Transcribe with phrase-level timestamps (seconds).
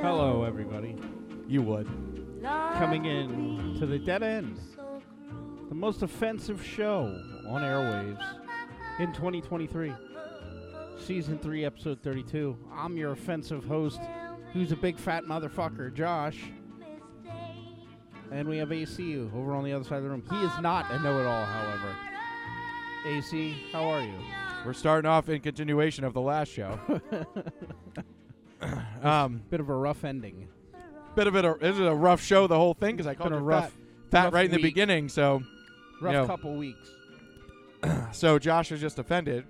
[0.00, 0.94] Hello, everybody.
[1.48, 1.88] You would.
[2.42, 4.60] Coming in to the dead end,
[5.70, 7.04] the most offensive show
[7.48, 8.22] on airwaves
[8.98, 9.94] in 2023.
[10.98, 12.56] Season 3, episode 32.
[12.74, 14.00] I'm your offensive host,
[14.52, 16.44] who's a big fat motherfucker, Josh.
[18.30, 20.24] And we have AC over on the other side of the room.
[20.28, 21.96] He is not a know it all, however.
[23.06, 24.14] AC, how are you?
[24.66, 26.78] We're starting off in continuation of the last show.
[29.02, 30.48] um, Bit of a rough ending.
[31.14, 31.44] bit of it.
[31.44, 32.46] A, this is a rough show.
[32.46, 34.56] The whole thing because I called it a rough- fat, fat rough right in the
[34.56, 34.64] week.
[34.64, 35.08] beginning.
[35.08, 35.42] So,
[36.00, 36.26] Rough No.
[36.26, 36.90] couple weeks.
[38.12, 39.44] so Josh was just offended.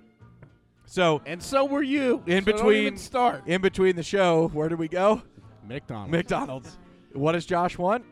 [0.85, 2.23] So And so were you.
[2.25, 3.43] In So between- start.
[3.47, 5.21] in between the show, where did we go?
[5.67, 6.11] McDonald's.
[6.11, 6.77] McDonald's.
[7.13, 8.05] What does Josh want?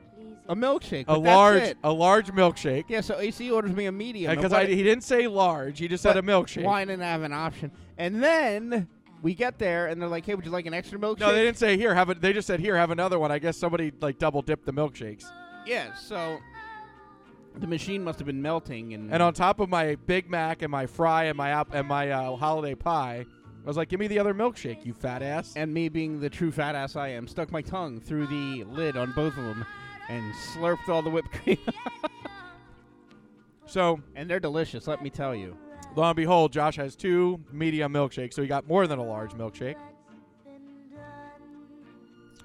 [0.47, 1.06] a milkshake.
[1.07, 1.77] A large, it.
[1.83, 2.83] a large milkshake.
[2.88, 4.35] Yeah, so AC orders me a medium.
[4.35, 5.79] Because he didn't say large.
[5.79, 6.63] He just said a milkshake.
[6.63, 7.72] Why didn't I have an option?
[7.97, 8.88] And then
[9.21, 11.43] we get there, and they're like, "Hey, would you like an extra milkshake?" No, they
[11.43, 11.93] didn't say here.
[11.95, 12.21] Have it.
[12.21, 12.77] They just said here.
[12.77, 13.31] Have another one.
[13.31, 15.25] I guess somebody like double dipped the milkshakes.
[15.65, 16.39] Yeah, so
[17.57, 20.71] the machine must have been melting, and And on top of my Big Mac and
[20.71, 23.25] my fry and my app and my uh, holiday pie,
[23.63, 26.29] I was like, "Give me the other milkshake, you fat ass." and me being the
[26.29, 29.65] true fat ass I am, stuck my tongue through the lid on both of them
[30.09, 31.57] and slurped all the whipped cream.
[33.65, 35.57] so and they're delicious, let me tell you.
[35.95, 39.31] Lo and behold, Josh has two medium milkshakes, so he got more than a large
[39.31, 39.75] milkshake.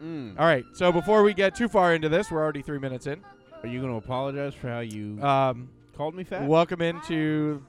[0.03, 0.39] Mm.
[0.39, 0.65] All right.
[0.73, 3.21] So before we get too far into this, we're already three minutes in.
[3.63, 6.47] Are you going to apologize for how you Um, called me fat?
[6.47, 7.63] welcome into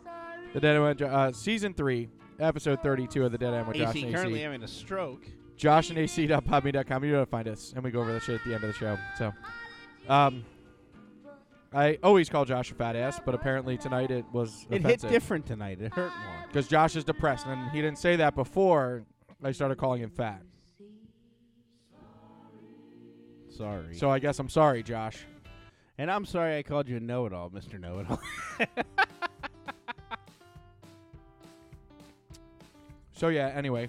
[0.53, 2.07] the Dead End with uh, season three,
[2.39, 4.43] episode thirty-two of the Dead End with Josh AC and currently AC.
[4.43, 5.25] having a stroke.
[5.57, 7.03] Josh and AC.podbean.com.
[7.03, 8.63] You know how to find us, and we go over the shit at the end
[8.63, 8.97] of the show.
[9.17, 9.33] So,
[10.07, 10.43] um,
[11.73, 15.09] I always call Josh a fat ass, but apparently tonight it was It hit offensive
[15.09, 15.79] different tonight.
[15.81, 16.45] It hurt more.
[16.47, 19.03] because Josh is depressed, and he didn't say that before.
[19.43, 20.41] I started calling him fat,
[23.49, 23.95] Sorry.
[23.95, 25.25] so I guess I'm sorry, Josh.
[25.97, 27.79] and I'm sorry I called you a know-it-all, Mr.
[27.79, 28.19] Know-it-all.
[33.13, 33.51] So yeah.
[33.53, 33.87] Anyway,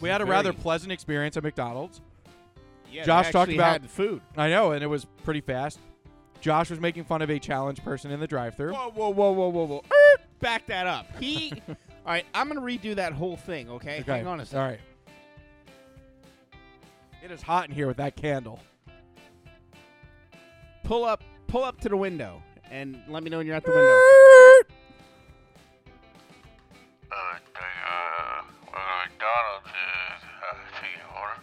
[0.00, 2.02] we had a rather pleasant experience at McDonald's.
[2.92, 4.20] Yeah, Josh talked about- had food.
[4.36, 5.78] I know, and it was pretty fast.
[6.44, 8.74] Josh was making fun of a challenge person in the drive-through.
[8.74, 9.82] Whoa, whoa, whoa, whoa, whoa, whoa!
[9.90, 11.06] Er, Back that up.
[11.18, 11.54] He.
[11.70, 11.74] all
[12.04, 13.70] right, I'm gonna redo that whole thing.
[13.70, 14.12] Okay, Okay.
[14.12, 14.60] hang on a second.
[14.60, 14.80] All right.
[17.24, 18.60] It is hot in here with that candle.
[20.82, 23.70] Pull up, pull up to the window, and let me know when you're at the
[23.70, 23.94] window.
[27.10, 31.40] Uh, uh, well, McDonald's is uh, taking order.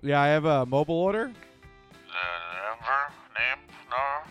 [0.00, 1.30] Yeah, I have a mobile order.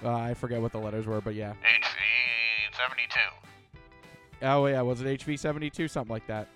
[0.03, 1.51] Uh, I forget what the letters were, but yeah.
[1.51, 4.45] HV seventy two.
[4.45, 6.47] Oh yeah, was it HV seventy two something like that?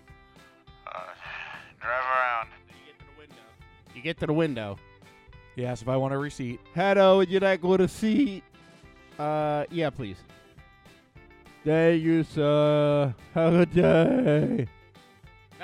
[0.88, 1.00] Uh,
[1.80, 2.50] drive around.
[3.94, 4.78] You get to the window.
[5.56, 6.60] Yes, if I want a receipt.
[6.74, 8.44] Hello, would you like to receipt?
[9.18, 10.18] Uh, yeah, please.
[11.64, 13.16] Thank you, sir.
[13.34, 14.68] Have a day.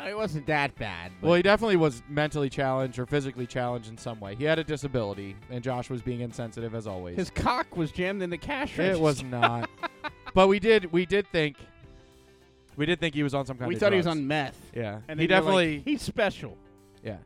[0.07, 1.11] It wasn't that bad.
[1.21, 4.35] Well, he definitely was mentally challenged or physically challenged in some way.
[4.35, 7.15] He had a disability, and Josh was being insensitive as always.
[7.17, 8.97] his cock was jammed in the cash register.
[8.97, 9.69] it was not.
[10.33, 11.57] but we did we did think
[12.77, 14.17] we did think he was on some kind of We of thought he was drugs.
[14.19, 14.71] on meth.
[14.75, 14.99] Yeah.
[15.07, 16.57] And he then like, definitely he's special.
[17.03, 17.17] yeah.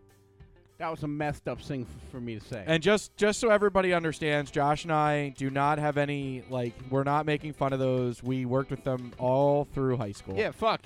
[0.77, 2.62] That was a messed up thing f- for me to say.
[2.68, 7.04] And just just so everybody understands, Josh and I do not have any like we're
[7.06, 8.22] not making fun of those.
[8.22, 10.36] We worked with them all through high school.
[10.36, 10.81] yeah, fuck.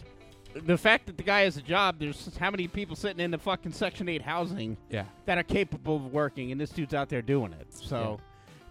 [0.54, 3.38] The fact that the guy has a job, there's how many people sitting in the
[3.38, 5.06] fucking Section 8 housing Yeah.
[5.25, 7.74] that are capable of working, and this dude's out there doing it.
[7.74, 8.19] So,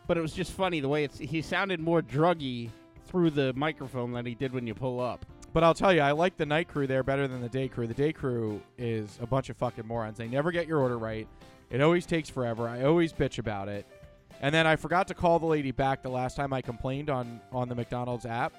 [0.06, 1.18] but it was just funny the way it's.
[1.18, 2.70] He sounded more druggy
[3.06, 5.24] through the microphone than he did when you pull up.
[5.52, 7.86] But I'll tell you, I like the night crew there better than the day crew.
[7.86, 10.18] The day crew is a bunch of fucking morons.
[10.18, 11.26] They never get your order right.
[11.70, 12.68] It always takes forever.
[12.68, 13.86] I always bitch about it.
[14.40, 17.40] And then I forgot to call the lady back the last time I complained on
[17.50, 18.52] on the McDonald's app.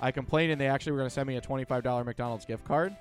[0.00, 2.94] I complained and they actually were going to send me a $25 McDonald's gift card.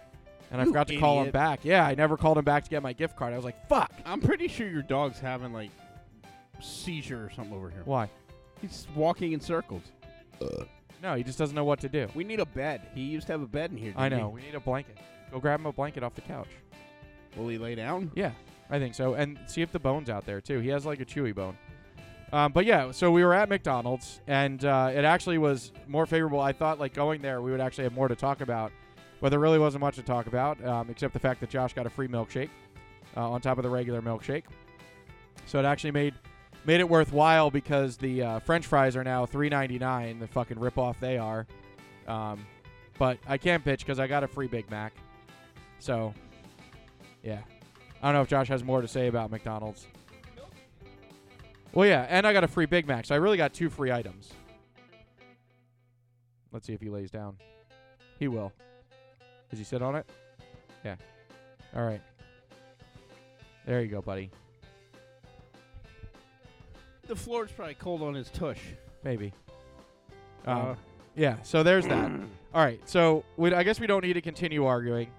[0.51, 1.33] And I You forgot to call them idiot.
[1.33, 1.59] back.
[1.63, 3.33] Yeah, I never called him back to get my gift card.
[3.33, 5.71] I was like, "Fuck." I'm pretty sure your dog's having like
[6.61, 7.81] seizure or something over here.
[7.85, 8.09] Why?
[8.61, 9.81] He's walking in circles.
[11.01, 12.07] No, he just doesn't know what to do.
[12.15, 12.81] We need a bed.
[12.93, 13.93] He used to have a bed in here.
[13.97, 14.29] I know.
[14.29, 14.97] We need a blanket.
[15.31, 16.47] Go grab him a blanket off the couch.
[17.33, 17.39] he?
[17.39, 18.11] Will he lay down?
[18.15, 18.31] Yeah,
[18.69, 19.15] I think so.
[19.15, 20.59] And see if the bone's out there too.
[20.59, 21.57] He has like a chewy bone.
[22.33, 26.39] Um, but yeah, so we were at McDonald's, and uh, it actually was more favorable.
[26.39, 28.71] I thought like going there, we would actually have more to talk about,
[29.21, 31.85] but there really wasn't much to talk about, um, except the fact that Josh got
[31.85, 32.49] a free milkshake
[33.15, 34.45] uh, on top of the regular milkshake.
[35.45, 36.15] So it actually made
[36.65, 40.17] made it worthwhile because the uh, French fries are now three ninety nine.
[40.17, 41.45] The fucking ripoff they are.
[42.07, 42.43] Um,
[42.97, 44.93] but I can't because I got a free Big Mac.
[45.77, 46.15] So
[47.21, 47.41] yeah,
[48.01, 49.85] I don't know if Josh has more to say about McDonald's.
[51.73, 53.91] Well, yeah, and I got a free Big Mac, so I really got two free
[53.91, 54.31] items.
[56.51, 57.37] Let's see if he lays down.
[58.19, 58.53] He will.
[59.49, 60.05] Does he sit on it?
[60.85, 60.95] Yeah.
[61.75, 62.01] All right.
[63.65, 64.29] There you go, buddy.
[67.07, 68.59] The floor's probably cold on his tush.
[69.03, 69.33] Maybe.
[70.45, 70.75] Um, Uh,
[71.15, 71.37] yeah.
[71.41, 72.11] So there's that.
[72.53, 72.79] All right.
[72.87, 75.09] So we, I guess we don't need to continue arguing.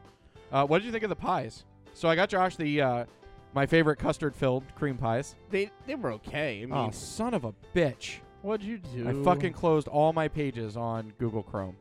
[0.53, 1.65] Uh, what did you think of the pies?
[1.95, 3.05] So I got Josh the uh,
[3.55, 5.35] my favorite custard-filled cream pies.
[5.51, 6.63] they they were okay.
[6.63, 8.17] I mean, oh, son of a bitch!
[8.43, 9.09] what'd you do?
[9.09, 11.77] I fucking closed all my pages on Google Chrome.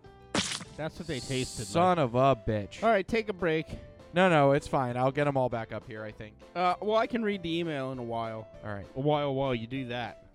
[0.78, 1.66] That's what they tasted.
[1.66, 2.82] Son of a bitch.
[2.82, 3.68] All right, take a break.
[4.14, 4.96] No, no, it's fine.
[4.96, 6.04] I'll get them all back up here.
[6.04, 6.36] I think.
[6.56, 8.48] Uh, well, I can read the email in a while.
[8.64, 8.86] All right.
[8.96, 10.26] A while while you do that.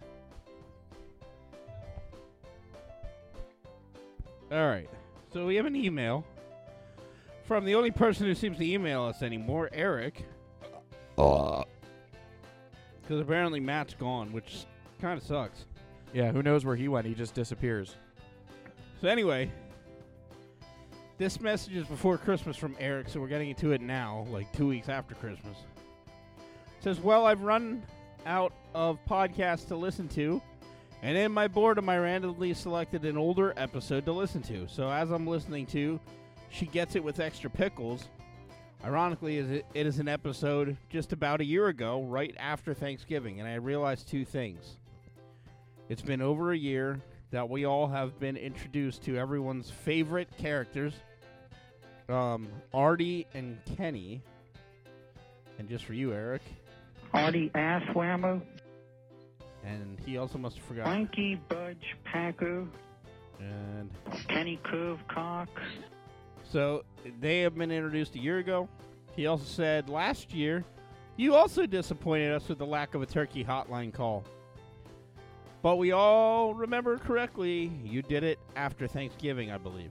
[4.50, 4.88] All right.
[5.32, 6.24] So we have an email
[7.44, 10.24] from the only person who seems to email us anymore, Eric.
[11.18, 11.64] Uh,
[13.02, 14.66] because apparently Matt's gone, which
[15.00, 15.64] kind of sucks.
[16.12, 16.30] Yeah.
[16.30, 17.06] Who knows where he went?
[17.06, 17.94] He just disappears.
[19.00, 19.50] So anyway,
[21.16, 24.68] this message is before Christmas from Eric, so we're getting into it now, like two
[24.68, 25.56] weeks after Christmas.
[26.36, 27.82] It says, "Well, I've run
[28.26, 30.40] out of podcasts to listen to,
[31.02, 34.68] and in my boredom, I randomly selected an older episode to listen to.
[34.68, 35.98] So as I'm listening to,
[36.50, 38.08] she gets it with extra pickles.
[38.84, 43.54] Ironically, it, is an episode just about a year ago, right after Thanksgiving, and I
[43.54, 44.78] realized two things."
[45.88, 50.94] It's been over a year that we all have been introduced to everyone's favorite characters,
[52.08, 54.22] um, Artie and Kenny.
[55.58, 56.42] And just for you, Eric.
[57.12, 58.40] Artie Asswhammer,
[59.64, 60.92] And he also must have forgotten.
[60.92, 62.66] Frankie Budge Packer,
[63.40, 63.90] And
[64.28, 65.50] Kenny Curve Cox,
[66.50, 66.84] so
[67.20, 68.68] they have been introduced a year ago.
[69.14, 70.64] He also said last year,
[71.16, 74.24] you also disappointed us with the lack of a turkey hotline call.
[75.62, 79.90] But we all remember correctly, you did it after Thanksgiving, I believe.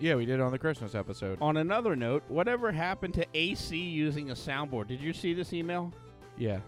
[0.00, 1.38] Yeah, we did it on the Christmas episode.
[1.40, 4.88] On another note, whatever happened to AC using a soundboard?
[4.88, 5.92] Did you see this email?
[6.36, 6.58] Yeah.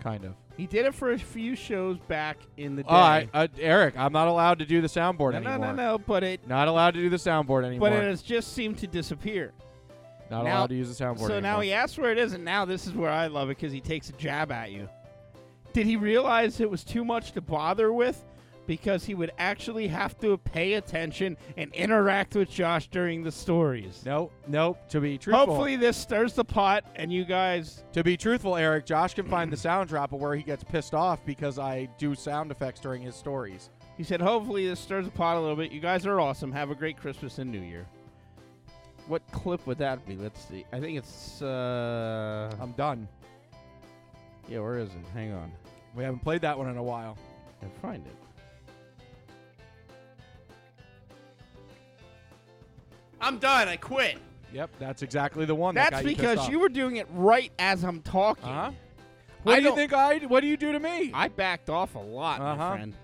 [0.00, 0.34] Kind of.
[0.58, 2.88] He did it for a few shows back in the day.
[2.90, 5.98] Oh, I, uh, Eric, I'm not allowed to do the soundboard no, no, no, no,
[5.98, 7.90] but it Not allowed to do the soundboard anymore.
[7.90, 9.52] but it has just seemed to disappear.
[10.32, 11.40] not now- allowed to use the soundboard so anymore.
[11.42, 13.72] now he asks where it is, and now this is where I love it because
[13.72, 14.88] he takes a jab at you.
[15.72, 18.24] Did he realize it was too much to bother with?
[18.68, 24.02] Because he would actually have to pay attention and interact with Josh during the stories.
[24.06, 24.78] Nope, nope.
[24.90, 27.82] To be truthful, Hopefully, this stirs the pot, and you guys.
[27.94, 30.92] to be truthful, Eric, Josh can find the sound drop of where he gets pissed
[30.94, 33.70] off because I do sound effects during his stories.
[33.96, 35.72] He said, hopefully, this stirs the pot a little bit.
[35.72, 36.52] You guys are awesome.
[36.52, 37.86] Have a great Christmas and New Year.
[39.06, 40.14] What clip would that be?
[40.14, 40.66] Let's see.
[40.72, 41.40] I think it's.
[41.40, 43.08] uh I'm done.
[44.46, 45.00] Yeah, where is it?
[45.14, 45.50] Hang on.
[45.96, 47.16] We haven't played that one in a while.
[47.62, 48.14] and find it.
[53.20, 53.68] I'm done.
[53.68, 54.18] I quit.
[54.52, 55.74] Yep, that's exactly the one.
[55.74, 58.44] That's That's got you because you were doing it right as I'm talking.
[58.48, 58.70] Uh-huh.
[58.70, 58.74] I
[59.42, 60.18] What do you think I?
[60.18, 61.10] What do you do to me?
[61.14, 62.72] I backed off a lot, my Uh-huh.
[62.74, 62.92] friend.
[62.92, 62.98] Do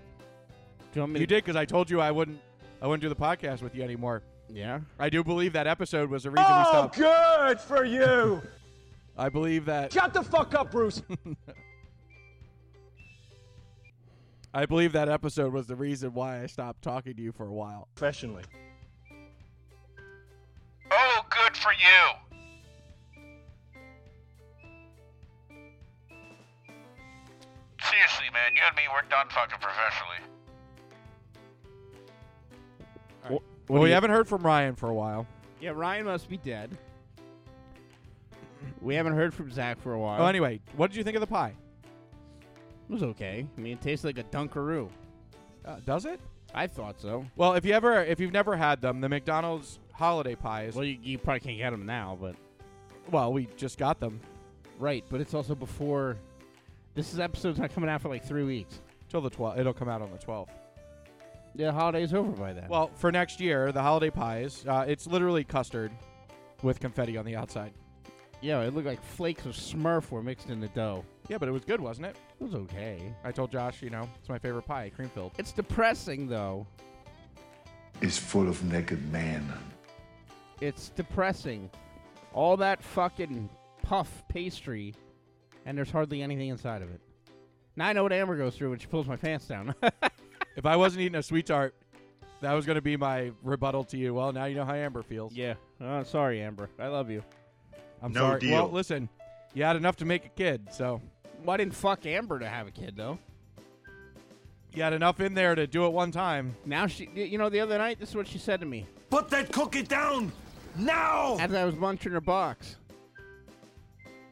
[0.95, 2.39] you want me you to- did because I told you I wouldn't.
[2.81, 4.21] I wouldn't do the podcast with you anymore.
[4.49, 4.79] Yeah.
[4.99, 8.41] I do believe that episode was the reason we Oh, good for you.
[9.17, 9.93] I believe that.
[9.93, 11.01] Shut the fuck up, Bruce.
[14.53, 17.51] I believe that episode was the reason why I stopped talking to you for a
[17.53, 17.87] while.
[17.95, 18.43] Professionally.
[21.65, 21.77] For you.
[27.81, 30.21] Seriously, man, you and me, we're done fucking professionally.
[33.67, 35.25] Well, we haven't heard from Ryan for a while.
[35.59, 36.77] Yeah, Ryan must be dead.
[38.79, 40.21] We haven't heard from Zach for a while.
[40.21, 41.55] Oh, anyway, what did you think of the pie?
[42.87, 43.47] It was okay.
[43.57, 44.87] I mean, it tastes like a Dunkaroo.
[45.65, 46.19] Uh, does it?
[46.53, 47.25] I thought so.
[47.35, 50.75] Well, if you ever, if you've never had them, the McDonald's holiday pies.
[50.75, 52.35] Well, you, you probably can't get them now, but
[53.11, 54.19] Well, we just got them
[54.79, 55.03] right.
[55.09, 56.17] But it's also before.
[56.93, 58.79] This is episode's not coming out for like three weeks.
[59.09, 59.59] till the 12th.
[59.59, 60.47] It'll come out on the 12th.
[61.57, 62.67] Yeah, holiday's over by then.
[62.69, 65.91] Well, for next year, the holiday pies, uh, it's literally custard
[66.61, 67.71] with confetti on the outside.
[68.41, 71.05] yeah, it looked like flakes of Smurf were mixed in the dough.
[71.29, 72.15] Yeah, but it was good, wasn't it?
[72.39, 73.13] It was okay.
[73.23, 75.31] I told Josh, you know, it's my favorite pie, cream filled.
[75.37, 76.67] It's depressing though.
[78.01, 79.51] is full of naked men.
[80.61, 81.69] It's depressing.
[82.33, 83.49] All that fucking
[83.81, 84.93] puff pastry,
[85.65, 86.99] and there's hardly anything inside of it.
[87.75, 89.73] Now I know what Amber goes through when she pulls my pants down.
[90.57, 91.75] If I wasn't eating a sweet tart,
[92.39, 94.13] that was going to be my rebuttal to you.
[94.13, 95.33] Well, now you know how Amber feels.
[95.33, 95.55] yeah.
[95.81, 96.69] Oh, sorry, Amber.
[96.79, 97.25] I love you.
[98.01, 98.39] I'm No sorry.
[98.39, 98.51] deal.
[98.51, 99.09] Well, listen,
[99.53, 101.01] you had enough to make a kid, so
[101.43, 103.19] Well, I didn't fuck Amber to have a kid though.
[104.73, 106.55] you had enough in there to do it one time.
[106.65, 109.27] Now she, you know, the other night, this is what she said to me Put
[109.31, 110.31] that cookie down!
[110.77, 111.37] Now!
[111.39, 112.77] as I was munching her box.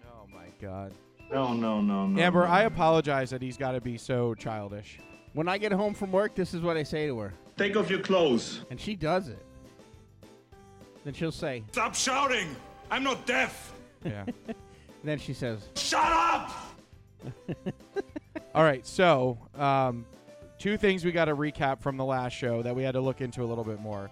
[0.05, 0.91] Oh my God,
[1.31, 2.21] No, no, no, no.
[2.21, 2.51] Amber, no.
[2.51, 4.99] I apologize that he's got to be so childish.
[5.33, 7.89] When I get home from work, this is what I say to her, Take off
[7.89, 8.61] your clothes.
[8.69, 9.43] and she does it.
[11.03, 12.55] Then she'll say, Stop shouting!
[12.91, 13.73] I'm not deaf!
[14.05, 14.25] Yeah.
[15.03, 16.51] then she says, Shut up!
[18.55, 20.05] All right, so um,
[20.59, 23.19] two things we got to recap from the last show that we had to look
[23.21, 24.11] into a little bit more.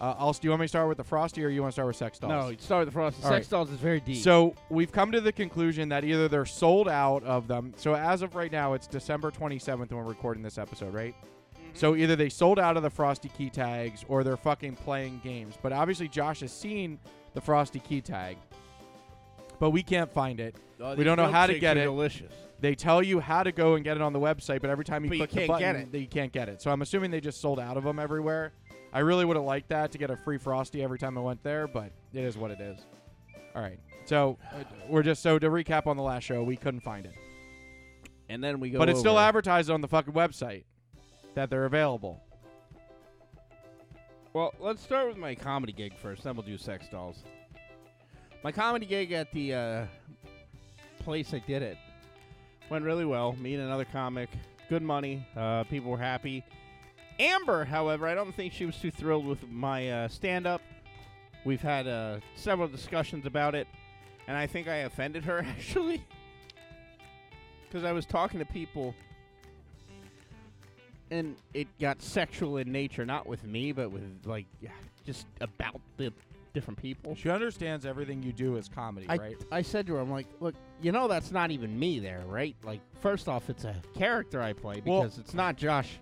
[0.00, 1.74] Uh, I'll, do you want me to start with the Frosty or you want to
[1.74, 2.30] start with Sex Dolls?
[2.30, 3.22] "No, you start with the frosty.
[3.22, 3.50] All Sex right.
[3.50, 7.22] dolls is very deep." So we've come to the conclusion that either they're sold out
[7.24, 7.74] of them.
[7.76, 11.14] So as of right now, it's December 27th when we're recording this episode, right?
[11.74, 15.56] So either they sold out of the Frosty key tags or they're fucking playing games.
[15.60, 16.98] But obviously Josh has seen
[17.34, 18.38] the Frosty key tag,
[19.58, 20.56] but we can't find it.
[20.80, 21.84] Oh, we don't know how to get it.
[21.84, 22.32] Delicious.
[22.58, 25.04] They tell you how to go and get it on the website, but every time
[25.04, 26.00] you But you click the can't button, get it.
[26.00, 26.60] you can't get it.
[26.60, 28.52] So I'm assuming they just sold out of them everywhere.
[28.92, 31.42] I really would have liked that to get a free Frosty every time I went
[31.42, 32.78] there, but it is what it is.
[33.54, 33.78] All right.
[34.04, 37.14] So uh, we're just so to recap on the last show, we couldn't find it,
[38.28, 38.78] And then we go.
[38.78, 40.64] but it's still over- advertised on the fucking website
[41.34, 42.20] that they're available.
[44.32, 46.22] Well, let's start with my comedy gig first.
[46.24, 47.22] Then we'll do sex dolls.
[48.44, 49.86] My comedy gig at the uh,
[51.00, 51.76] place I did it
[52.70, 53.32] went really well.
[53.34, 54.30] Me and another comic,
[54.68, 55.26] good money.
[55.36, 56.44] Uh, people were happy.
[57.20, 60.62] Amber, however, I don't think she was too thrilled with my uh, stand-up.
[61.44, 63.68] We've had uh, several discussions about it,
[64.26, 66.02] and I think I offended her actually,
[67.68, 68.94] because I was talking to people
[71.10, 74.46] and it got sexual in nature, not with me, but with like
[75.04, 76.12] just about the
[76.54, 77.14] different people.
[77.14, 79.36] She understands everything you do is comedy, I, right?
[79.50, 82.54] I said to her, I'm like, look, you know that's not even me there, right?
[82.62, 85.98] Like, first off, it's a character I play Well- because it's not Josh.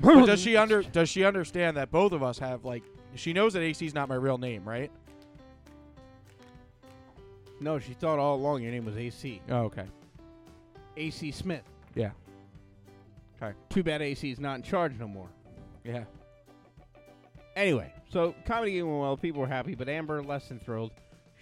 [0.00, 2.82] But does she under does she understand that both of us have like
[3.14, 4.90] she knows that AC is not my real name, right?
[7.60, 9.40] No, she thought all along your name was AC.
[9.48, 9.86] Oh, okay.
[10.96, 11.62] AC Smith.
[11.94, 12.10] Yeah.
[13.40, 13.54] Okay.
[13.70, 15.28] Too bad AC is not in charge no more.
[15.84, 16.04] Yeah.
[17.56, 19.16] Anyway, so comedy game went well.
[19.16, 20.90] People were happy, but Amber less than thrilled.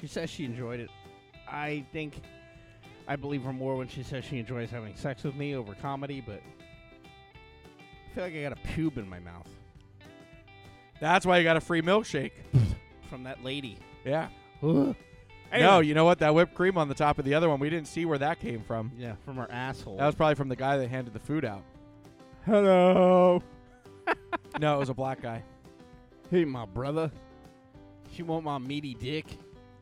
[0.00, 0.90] She says she enjoyed it.
[1.48, 2.20] I think
[3.08, 6.22] I believe her more when she says she enjoys having sex with me over comedy,
[6.24, 6.40] but
[8.12, 9.48] I feel like I got a pube in my mouth
[11.00, 12.32] That's why you got a free milkshake.
[13.08, 13.78] from that lady.
[14.04, 14.28] Yeah.
[14.62, 14.94] No,
[15.50, 15.86] Anyway.
[15.86, 16.18] you know what?
[16.20, 18.40] That whipped cream on the top of the other one, we didn't see where that
[18.40, 18.90] came from.
[18.96, 19.96] Yeah, from her asshole.
[19.98, 21.62] That was probably from the guy that handed the food out.
[22.46, 23.42] hello.
[24.60, 25.42] No, it was a black guy.
[26.30, 27.10] Hey, my brother.
[28.14, 29.24] She want my meaty dick.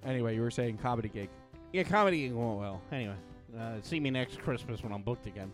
[0.04, 1.28] Anyway, you were saying comedy gig.
[1.72, 2.80] Yeah, comedy went well.
[2.92, 3.14] Anyway,
[3.58, 5.52] uh, see me next Christmas when I'm booked again.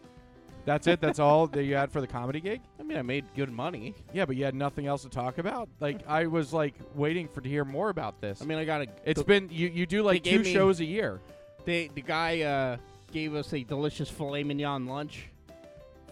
[0.67, 1.01] That's it.
[1.01, 2.61] That's all that you had for the comedy gig.
[2.79, 3.95] I mean, I made good money.
[4.13, 5.69] Yeah, but you had nothing else to talk about.
[5.81, 8.43] Like I was like waiting for to hear more about this.
[8.43, 8.87] I mean, I got a.
[9.05, 9.69] it's the, been you.
[9.69, 11.21] You do like they two me- shows a year.
[11.65, 12.77] They, the guy uh,
[13.13, 15.29] gave us a delicious filet mignon lunch.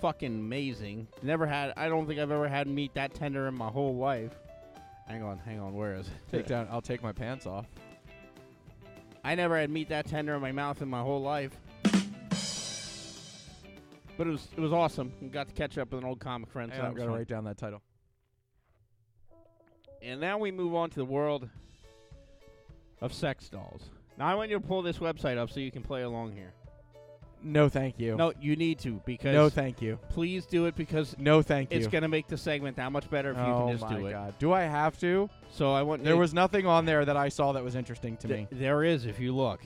[0.01, 1.09] Fucking amazing.
[1.23, 1.73] Never had.
[1.77, 4.33] I don't think I've ever had meat that tender in my whole life.
[5.09, 5.75] Hang on, hang on.
[5.75, 6.13] Where is it?
[6.31, 6.69] Take down.
[6.71, 7.67] I'll take my pants off.
[9.25, 11.59] I never had meat that tender in my mouth in my whole life.
[14.17, 15.13] But it was it was awesome.
[15.21, 16.71] We got to catch up with an old comic friend.
[16.73, 17.83] so Hang that on, was I'm gonna write down that title.
[20.03, 21.49] And now we move on to the world
[23.01, 23.91] of sex dolls.
[24.19, 26.53] Now I want you to pull this website up so you can play along here.
[27.43, 28.17] No, thank you.
[28.17, 29.99] No, you need to because No, thank you.
[30.11, 31.79] please do it because No, thank you.
[31.79, 34.13] it's gonna make the segment that much better if you oh can just do it.
[34.13, 34.35] god.
[34.39, 35.29] Do I have to?
[35.51, 38.17] So I want There you- was nothing on there that I saw that was interesting
[38.19, 38.59] to th- me.
[38.59, 39.61] there is if you look.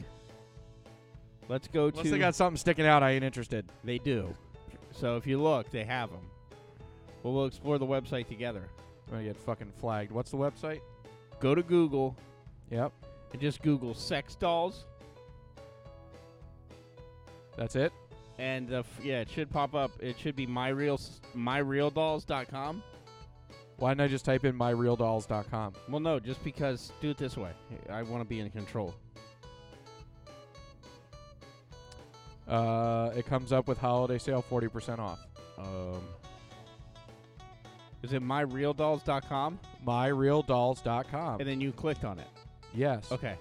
[1.48, 2.10] Let's go Unless to.
[2.10, 3.64] they got something sticking out, I ain't interested.
[3.84, 4.34] They do.
[4.92, 6.20] So if you look, they have them.
[7.22, 8.64] Well, we'll explore the website together.
[9.06, 10.12] I'm gonna get fucking flagged.
[10.12, 10.80] What's the website?
[11.40, 12.14] Go to Google
[12.70, 12.92] Yep.
[13.32, 14.84] and just Google sex dolls,
[17.56, 17.92] That's it.
[18.38, 19.90] and uh, f- yeah, it should pop up.
[20.00, 20.98] It should be myreal
[21.34, 22.82] myrealdolls.com.
[23.78, 25.72] Why didn't I just type in myrealdolls.com?
[25.88, 27.50] Well, no, just because do it this way.
[27.88, 28.94] I want to be in control.
[32.48, 35.18] Uh, it comes up with holiday sale 40% off.
[35.58, 36.02] Um,
[38.02, 39.58] is it myrealdolls.com?
[39.86, 41.40] Myrealdolls.com.
[41.40, 42.28] And then you clicked on it.
[42.74, 43.10] yes.
[43.12, 43.36] Okay.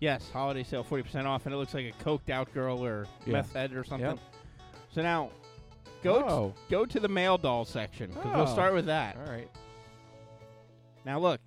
[0.00, 3.08] Yes, holiday sale, forty percent off, and it looks like a coked out girl or
[3.26, 3.32] Yeah.
[3.32, 4.10] meth head or something.
[4.10, 4.18] Yep.
[4.92, 5.30] So now,
[6.04, 6.54] go t- Oh.
[6.70, 8.52] go to the male doll section 'cause we'll Oh.
[8.52, 9.16] start with that.
[9.16, 9.50] All right.
[11.04, 11.40] Now look,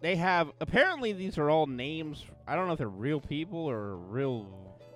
[0.00, 2.24] they have apparently these are all names.
[2.48, 4.46] I don't know if they're real people or real.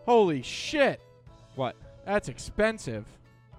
[0.04, 1.00] Holy shit.
[1.54, 1.76] What?
[2.04, 3.06] That's expensive.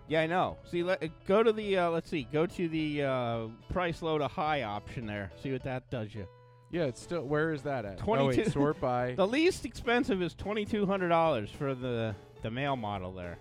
[0.08, 0.58] Yeah, I know.
[0.70, 4.18] See, let, uh, go to the uh, let's see, go to the uh, price low
[4.20, 5.32] to high option there.
[5.42, 6.28] See what that does you.
[6.72, 7.24] Yeah, it's still.
[7.24, 8.00] Where is that at?
[8.02, 9.14] Oh, 22 wait, sort by.
[9.16, 13.38] The least expensive is twenty two hundred dollars for the the male model there.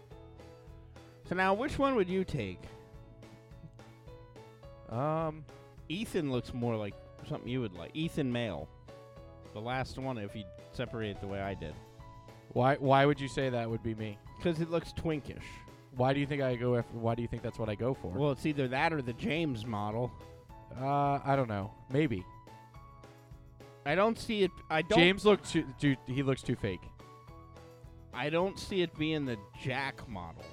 [1.29, 2.61] So now, which one would you take?
[4.91, 5.45] um,
[5.89, 6.95] Ethan looks more like
[7.29, 7.91] something you would like.
[7.95, 8.69] Ethan male,
[9.53, 10.17] the last one.
[10.17, 11.75] If you separate it the way I did,
[12.53, 12.77] why?
[12.77, 14.19] Why would you say that would be me?
[14.45, 15.43] because it looks twinkish.
[15.97, 16.77] Why do you think I go?
[16.77, 18.09] After, why do you think that's what I go for?
[18.09, 20.13] Well, it's either that or the James model.
[20.81, 21.73] uh, I don't know.
[21.91, 22.25] Maybe
[23.87, 24.51] I don't see it.
[24.71, 24.99] I don't.
[24.99, 25.97] James looks too, too.
[26.07, 26.81] He looks too fake.
[28.13, 30.45] I don't see it being the Jack model.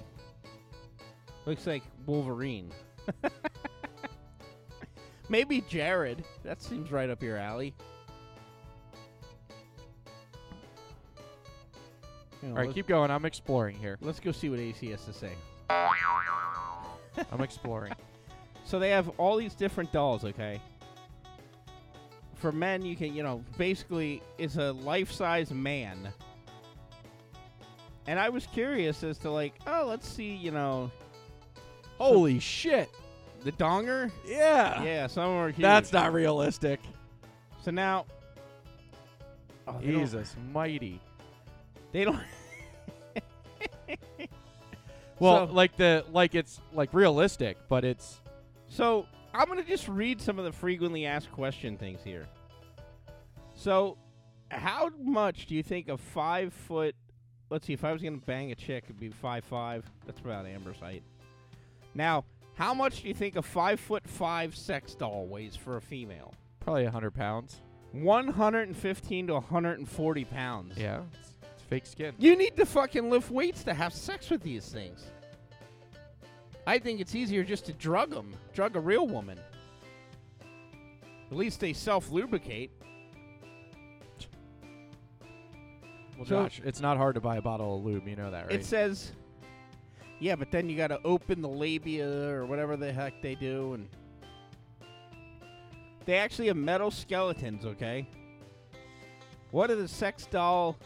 [1.46, 2.72] Looks like Wolverine.
[5.28, 6.24] Maybe Jared.
[6.44, 7.74] That seems right up your alley.
[12.42, 13.10] You know, All right, let's, keep going.
[13.10, 13.98] I'm exploring here.
[14.00, 15.32] let's go see what AC has to say.
[15.70, 17.92] I'm exploring.
[18.64, 20.60] So they have all these different dolls, okay?
[22.36, 26.12] For men, you can, you know, basically, it's a life size man.
[28.06, 30.90] And I was curious as to, like, oh, let's see, you know,
[31.98, 32.88] Holy shit!
[33.44, 34.10] the donger.
[34.24, 34.82] Yeah.
[34.82, 35.58] Yeah, some are huge.
[35.62, 36.80] That's not realistic.
[37.64, 38.06] So now.
[39.66, 41.00] Oh, they don't- Jesus, mighty.
[41.92, 42.18] They don't.
[45.18, 48.20] Well, So- like the like it's like realistic, but it's
[48.68, 52.26] So I'm gonna just read some of the frequently asked question things here.
[53.54, 53.96] So,
[54.50, 56.96] how much do you think a five foot?
[57.50, 57.72] Let's see.
[57.72, 59.88] If I was gonna bang a chick, it'd be five five.
[60.06, 61.04] That's about Amber's height.
[61.94, 62.24] Now,
[62.54, 66.34] how much do you think a five foot five sex doll weighs for a female?
[66.58, 67.60] probably hundred pounds.
[67.92, 70.78] 115 to 140 pounds.
[70.78, 71.31] Yeah, it's, it's
[71.72, 72.14] fake skin.
[72.18, 75.06] You need to fucking lift weights to have sex with these things.
[76.66, 79.38] I think it's easier just to drug them, drug a real woman.
[81.30, 82.70] At least they self lubricate.
[86.18, 88.06] Well, So- Josh, it's not hard to buy a bottle of lube.
[88.06, 88.54] You know that, right?
[88.54, 89.12] It says,
[90.20, 93.72] yeah, but then you got to open the labia or whatever the heck they do,
[93.72, 93.88] and
[96.04, 97.64] they actually have metal skeletons.
[97.64, 98.06] Okay,
[99.50, 100.76] what are the sex doll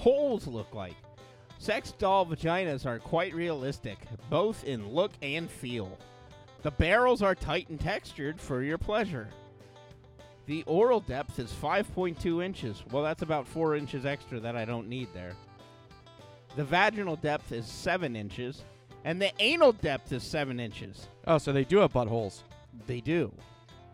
[0.00, 0.96] holes look like?
[1.58, 3.98] Sex doll vaginas are quite realistic,
[4.30, 5.98] both in look and feel.
[6.62, 9.28] The barrels are tight and textured for your pleasure.
[10.46, 12.82] The oral depth is 5.2 inches.
[12.90, 15.34] Well, that's about 4 inches extra that I don't need there.
[16.56, 18.64] The vaginal depth is 7 inches,
[19.04, 21.08] and the anal depth is 7 inches.
[21.26, 22.40] oh, so they do have buttholes.
[22.86, 23.32] They do.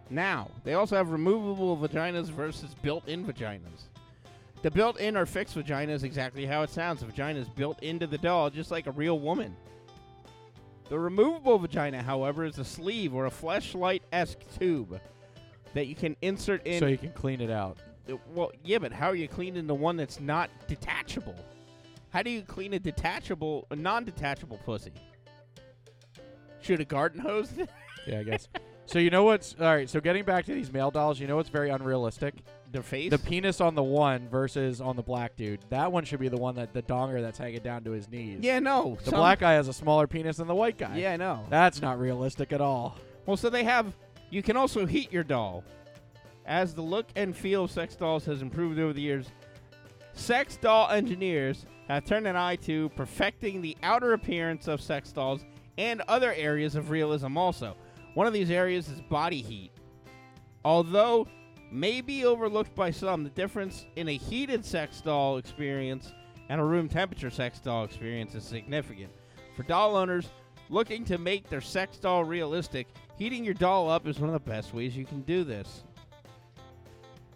[0.09, 3.89] Now, they also have removable vaginas versus built in vaginas.
[4.67, 6.99] The built in or fixed vagina is exactly how it sounds.
[6.99, 9.55] The vagina is built into the doll just like a real woman.
[10.89, 15.01] The removable vagina, however, is a sleeve or a fleshlight esque tube
[15.75, 16.81] that you can insert in.
[16.81, 17.79] so you can clean it out.
[18.11, 21.37] Uh, Well, yeah, but how are you cleaning the one that's not detachable?
[22.11, 24.95] How do you clean a detachable, a non-detachable pussy?
[26.61, 27.53] Shoot a garden hose?
[28.09, 28.49] Yeah, I guess.
[28.87, 29.89] so you know what's all right?
[29.89, 32.35] So getting back to these male dolls, you know what's very unrealistic?
[32.77, 33.11] Their face?
[33.11, 35.61] The penis on the one versus on the black dude.
[35.71, 38.41] That one should be the one that the donger that's hanging down to his knees.
[38.43, 38.99] yeah, no.
[39.03, 40.99] The some- black guy has a smaller penis than the white guy.
[40.99, 41.47] Yeah, I know.
[41.49, 42.99] That's not realistic at all.
[43.25, 43.97] Well, so they have.
[44.29, 45.65] You can also heat your doll.
[46.45, 49.27] As the look and feel of sex dolls has improved over the years,
[50.13, 55.45] sex doll engineers have turned an eye to perfecting the outer appearance of sex dolls
[55.79, 57.75] and other areas of realism also.
[58.15, 59.71] One of these areas is body heat.
[60.65, 61.27] Although
[61.71, 66.13] may be overlooked by some, the difference in a heated sex doll experience
[66.49, 69.11] and a room temperature sex doll experience is significant.
[69.57, 70.29] For doll owners
[70.69, 72.87] looking to make their sex doll realistic,
[73.19, 75.83] heating your doll up is one of the best ways you can do this.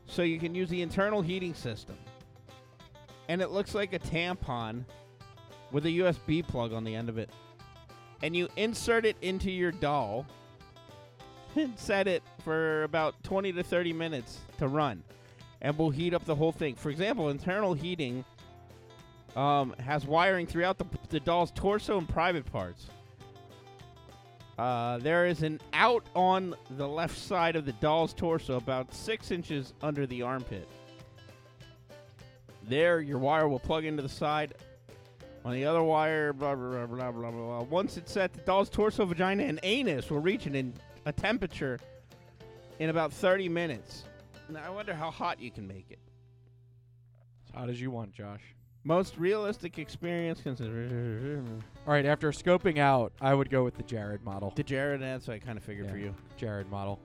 [0.06, 1.96] So you can use the internal heating system.
[3.28, 4.84] And it looks like a tampon
[5.70, 7.30] with a USB plug on the end of it.
[8.22, 10.26] And you insert it into your doll
[11.76, 15.02] set it for about 20 to 30 minutes to run.
[15.60, 16.74] And we'll heat up the whole thing.
[16.74, 18.24] For example, internal heating
[19.36, 22.86] um, has wiring throughout the, the doll's torso and private parts.
[24.58, 29.30] Uh, there is an out on the left side of the doll's torso, about six
[29.30, 30.68] inches under the armpit.
[32.68, 34.54] There, your wire will plug into the side.
[35.46, 37.62] On the other wire, blah blah blah blah blah blah.
[37.62, 40.54] Once it's set, the doll's torso, vagina, and anus will reach an
[41.10, 41.78] a temperature
[42.78, 44.04] in about 30 minutes.
[44.48, 45.98] Now, I wonder how hot you can make it.
[47.48, 48.40] As hot as you want, Josh.
[48.84, 51.42] Most realistic experience consider
[51.86, 54.52] All right, after scoping out, I would go with the Jared model.
[54.56, 55.02] the Jared.
[55.02, 56.14] That's what I kind of figured for you.
[56.38, 56.98] Jared model.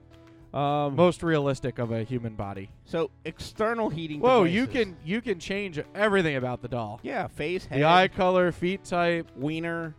[0.53, 2.69] Um, Most realistic of a human body.
[2.85, 4.21] so external heating.
[4.21, 4.85] Whoa, you devices.
[4.85, 7.01] can you can change everything about the doll.
[7.03, 9.29] Yeah, face, head, The eye color, feet type.
[9.35, 9.93] wiener.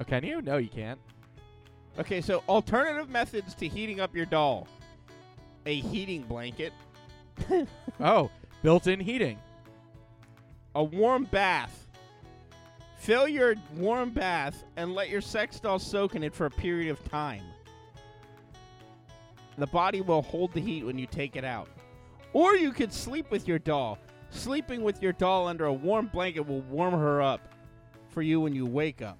[0.00, 0.40] Oh, can you?
[0.40, 0.98] No, you can't.
[1.98, 4.68] Okay, so alternative methods to heating up your doll:
[5.66, 6.72] a heating blanket,
[8.00, 8.30] Oh,
[8.62, 9.38] built-in heating.
[10.74, 11.86] a warm bath.
[12.98, 16.90] Fill your warm bath and let your sex doll soak in it for a period
[16.90, 17.42] of time.
[19.56, 21.68] The body will hold the heat when you take it out.
[22.32, 23.98] Or you could sleep with your doll.
[24.30, 27.40] Sleeping with your doll under a warm blanket will warm her up
[28.10, 29.18] for you when you wake up.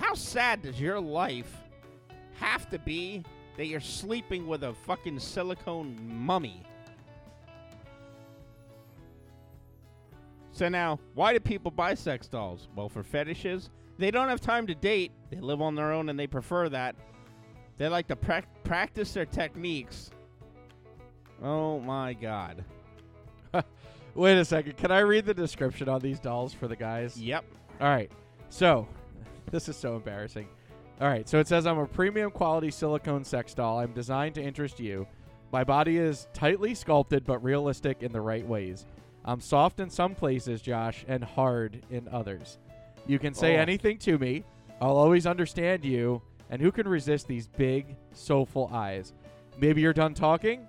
[0.00, 1.54] How sad does your life
[2.34, 3.22] have to be
[3.56, 6.62] that you're sleeping with a fucking silicone mummy?
[10.52, 12.68] So now, why do people buy sex dolls?
[12.74, 13.70] Well, for fetishes.
[13.98, 15.12] They don't have time to date.
[15.30, 16.96] They live on their own and they prefer that.
[17.76, 20.10] They like to prac practice their techniques.
[21.42, 22.64] Oh my god.
[24.14, 24.76] Wait a second.
[24.76, 27.16] Can I read the description on these dolls for the guys?
[27.16, 27.44] Yep.
[27.80, 28.10] All right.
[28.48, 28.88] So,
[29.50, 30.48] this is so embarrassing.
[31.00, 31.28] All right.
[31.28, 33.78] So it says I'm a premium quality silicone sex doll.
[33.78, 35.06] I'm designed to interest you.
[35.52, 38.86] My body is tightly sculpted but realistic in the right ways.
[39.24, 42.58] I'm soft in some places, Josh, and hard in others.
[43.06, 43.60] You can say Oh.
[43.60, 44.44] anything to me.
[44.80, 46.22] I'll always understand you.
[46.50, 49.12] And who can resist these big, soulful eyes?
[49.58, 50.66] Maybe you're done talking?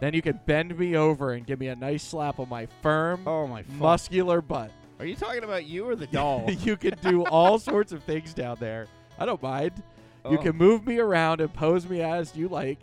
[0.00, 3.22] Then you can bend me over and give me a nice slap on my firm,
[3.26, 3.76] Oh my fuck.
[3.76, 4.70] muscular butt.
[5.02, 6.48] Are you talking about you or the doll?
[6.48, 8.86] you can do all sorts of things down there.
[9.18, 9.82] I don't mind.
[10.30, 10.42] You Oh.
[10.42, 12.78] can move me around and pose me as you like.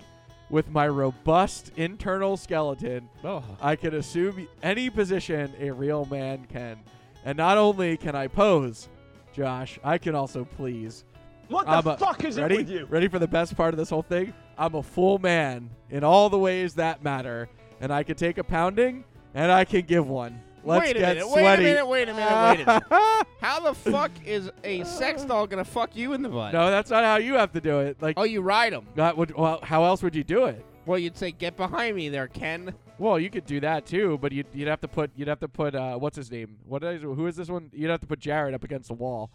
[0.50, 3.42] With my robust internal skeleton, Oh.
[3.62, 6.78] I can assume any position a real man can.
[7.24, 8.90] And not only can I pose,
[9.32, 11.06] Josh, I can also please.
[11.48, 12.56] What the I'm a- fuck is ready?
[12.56, 12.86] it with you?
[12.90, 14.34] Ready for the best part of this whole thing?
[14.58, 17.48] I'm a full man in all the ways that matter,
[17.80, 20.42] and I can take a pounding and I can give one.
[20.64, 21.44] Let's wait a get minute, sweaty.
[21.46, 23.28] wait a minute, wait a minute, wait a minute.
[23.42, 26.54] How the fuck is a sex doll gonna fuck you in the butt?
[26.54, 28.02] no, that's not how you have to do it.
[28.02, 28.86] Like, Oh, you ride them.
[28.96, 29.34] that would.
[29.36, 30.66] Well, how else would you do it?
[30.86, 34.32] Well, you'd say, "Get behind me, there, Ken." Well, you could do that too, but
[34.34, 36.58] you'd, you'd have to put you'd have to put uh, what's his name?
[36.68, 37.70] What is who is this one?
[37.74, 39.30] You'd have to put Jared up against the wall.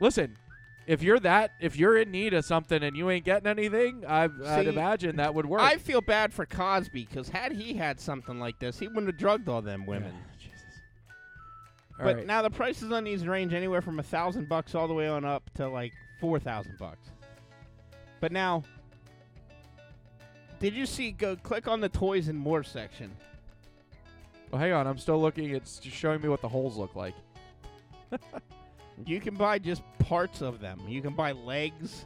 [0.00, 0.36] Listen,
[0.90, 4.28] if you're that if you're in need of something and you ain't getting anything, I,
[4.44, 5.60] I'd imagine that would work.
[5.60, 9.16] I feel bad for Cosby because had he had something like this, he wouldn't have
[9.16, 10.12] drugged all them women.
[10.36, 10.58] Jesus.
[11.96, 12.26] All but right.
[12.26, 15.24] now the prices on these range anywhere from a thousand bucks all the way on
[15.24, 17.10] up to like four thousand bucks.
[18.18, 18.64] But now,
[20.58, 21.12] did you see?
[21.12, 23.12] Go click on the toys and more section.
[24.50, 25.50] well, hang on, I'm still looking.
[25.50, 27.14] It's just showing me what the holes look like.
[29.06, 30.80] You can buy just parts of them.
[30.88, 32.04] You can buy legs.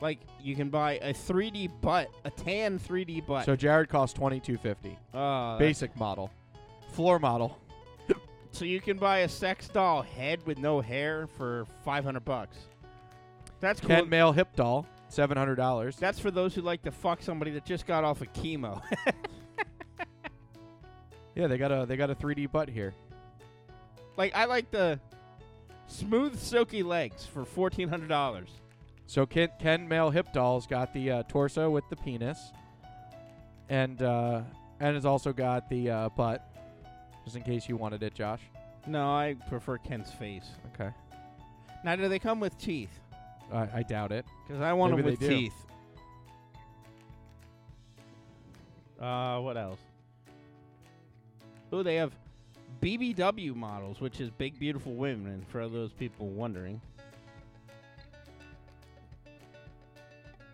[0.00, 3.44] Like you can buy a 3D butt, a tan 3D butt.
[3.44, 4.98] So Jared costs twenty two fifty.
[5.14, 6.30] uh, Basic model,
[6.92, 7.58] floor model.
[8.54, 12.58] So you can buy a sex doll head with no hair for 500 bucks.
[13.60, 13.88] That's cool.
[13.88, 15.96] Ken male hip doll, seven hundred dollars.
[15.96, 18.82] That's for those who like to fuck somebody that just got off of chemo.
[21.34, 22.92] Yeah, they got a they got a 3D butt here.
[24.18, 25.00] like I like the
[25.92, 28.46] smooth silky legs for $1400.
[29.06, 32.38] So Ken, Ken male hip doll's got the uh, torso with the penis.
[33.68, 34.42] and uh,
[34.80, 36.50] and it's also got the uh, butt,
[37.24, 38.40] just in case you wanted it, Josh.
[38.86, 40.46] No, I prefer Ken's face.
[40.74, 40.90] Okay.
[41.84, 42.90] Now, do they come with teeth?
[43.52, 44.24] I, I doubt it.
[44.46, 45.36] Because I want Maybe them with they do.
[45.36, 45.54] teeth.
[49.00, 49.80] Uh, what else?
[51.72, 52.12] Oh, they have
[52.82, 56.80] BBW models, which is Big Beautiful Women, for those people wondering.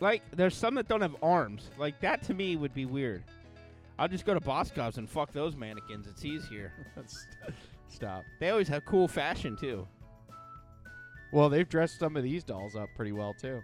[0.01, 1.71] Like, there's some that don't have arms.
[1.79, 3.25] Like, that to me would be weird.
[3.99, 6.07] I'll just go to Boscov's and fuck those mannequins.
[6.07, 6.73] It's easier.
[7.89, 8.23] Stop.
[8.39, 9.89] They always have cool fashion, too.
[11.33, 13.63] Well, they've dressed some of these dolls up pretty well too.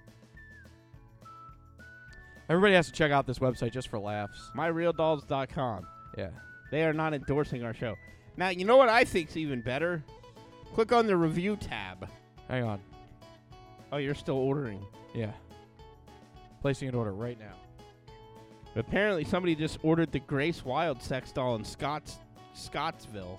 [2.49, 4.51] Everybody has to check out this website just for laughs.
[4.55, 5.87] MyRealDolls.com.
[6.19, 6.31] Yeah.
[6.71, 7.95] They are not endorsing our show.
[8.37, 10.03] Now, you know what I think's even better?
[10.75, 12.09] Click on the review tab.
[12.49, 12.81] Hang on.
[13.93, 14.85] Oh, you're still ordering.
[15.15, 15.33] Yeah.
[16.61, 17.55] Placing an order right now.
[18.77, 22.19] Apparently, somebody just ordered the Grace Wild sex doll in Scotts
[22.55, 23.39] Scottsville.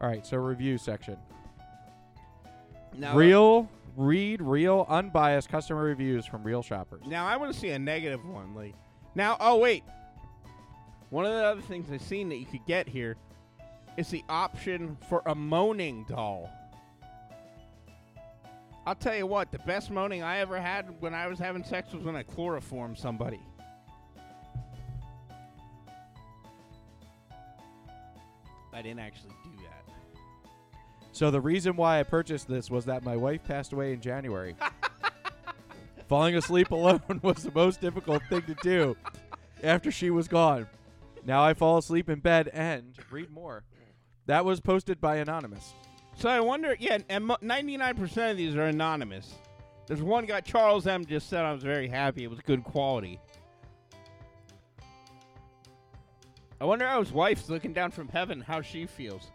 [0.00, 1.16] All right, so review section.
[2.96, 7.02] Now, uh, real, read real, unbiased customer reviews from real shoppers.
[7.06, 8.54] Now I want to see a negative one.
[8.54, 8.74] Like
[9.14, 9.82] now, oh wait,
[11.10, 13.16] one of the other things I've seen that you could get here
[13.96, 16.48] is the option for a moaning doll.
[18.86, 21.92] I'll tell you what, the best moaning I ever had when I was having sex
[21.92, 23.40] was when I chloroformed somebody.
[28.72, 29.47] I didn't actually do that.
[31.18, 34.54] So the reason why I purchased this was that my wife passed away in January.
[36.08, 38.96] Falling asleep alone was the most difficult thing to do
[39.64, 40.68] after she was gone.
[41.26, 43.64] Now I fall asleep in bed and read more.
[44.26, 45.72] That was posted by Anonymous.
[46.14, 49.34] So I wonder, yeah, and 99% of these are anonymous.
[49.88, 51.04] There's one guy, Charles M.
[51.04, 52.22] just said I was very happy.
[52.22, 53.18] It was good quality.
[56.60, 59.32] I wonder how his wife's looking down from heaven, how she feels.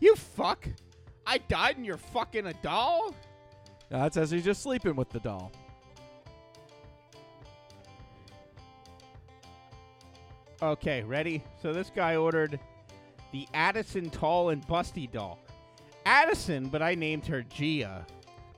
[0.00, 0.66] You fuck!
[1.26, 3.14] I died and you're fucking a doll?
[3.90, 5.52] Now it says he's just sleeping with the doll.
[10.62, 11.42] Okay, ready?
[11.60, 12.60] So this guy ordered
[13.32, 15.38] the Addison Tall and Busty doll.
[16.06, 18.06] Addison, but I named her Gia.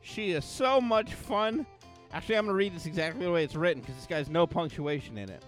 [0.02, 1.66] She is so much fun.
[2.12, 4.46] Actually, I'm going to read this exactly the way it's written because this guy's no
[4.46, 5.42] punctuation in it.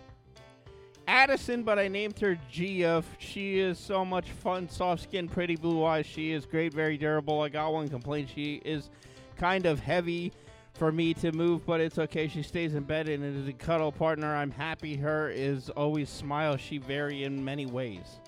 [1.07, 3.03] Addison, but I named her Gia.
[3.19, 6.07] She is so much fun, soft skin, pretty blue eyes.
[6.07, 7.41] She is great, very durable.
[7.41, 8.31] I got one complaint.
[8.35, 8.91] She is
[9.37, 10.33] kind of heavy
[10.75, 12.29] for me to move, but it's okay.
[12.29, 14.35] She stays in bed and is a cuddle partner.
[14.35, 14.97] I'm happy.
[14.97, 16.57] Her is always smile.
[16.57, 18.21] She vary in many ways.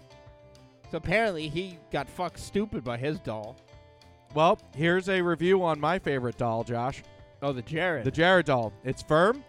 [0.90, 3.56] So apparently he got fucked stupid by his doll.
[4.34, 7.02] Well, here's a review on my favorite doll, Josh.
[7.42, 8.04] Oh, the Jared.
[8.04, 8.72] The Jared doll.
[8.84, 9.44] It's firm,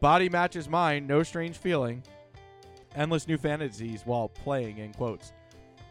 [0.00, 2.02] body matches mine, no strange feeling,
[2.94, 5.32] endless new fantasies while playing in quotes.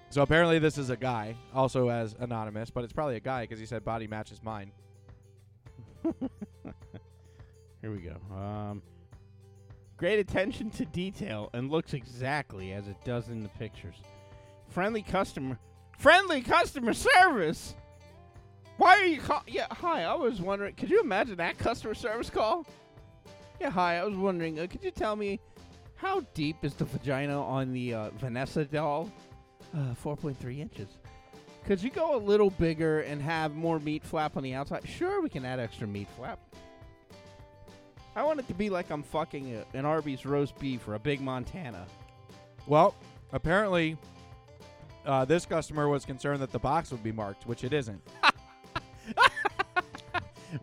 [0.10, 3.60] So apparently this is a guy, also as anonymous, but it's probably a guy because
[3.60, 4.72] he said body matches mine.
[7.82, 8.16] Here we go.
[8.36, 8.84] Um,
[9.98, 13.96] great attention to detail and looks exactly as it does in the pictures.
[14.70, 15.58] Friendly customer,
[15.98, 17.76] friendly customer service.
[18.78, 19.44] Why are you call?
[19.48, 20.04] Yeah, hi.
[20.04, 20.76] I was wondering.
[20.76, 22.66] Could you imagine that customer service call?
[23.60, 23.98] Yeah, hi.
[23.98, 24.60] I was wondering.
[24.60, 25.40] Uh, could you tell me
[25.96, 29.12] how deep is the vagina on the uh, Vanessa doll?
[29.74, 30.90] Uh, 4.3 inches.
[31.66, 34.88] Could you go a little bigger and have more meat flap on the outside?
[34.88, 36.40] Sure, we can add extra meat flap.
[38.16, 41.00] I want it to be like I'm fucking a, an Arby's roast beef or a
[41.00, 41.88] Big Montana.
[42.68, 42.96] Well,
[43.32, 43.98] apparently
[45.06, 48.02] uh, this customer was concerned that the box would be marked, which it isn't.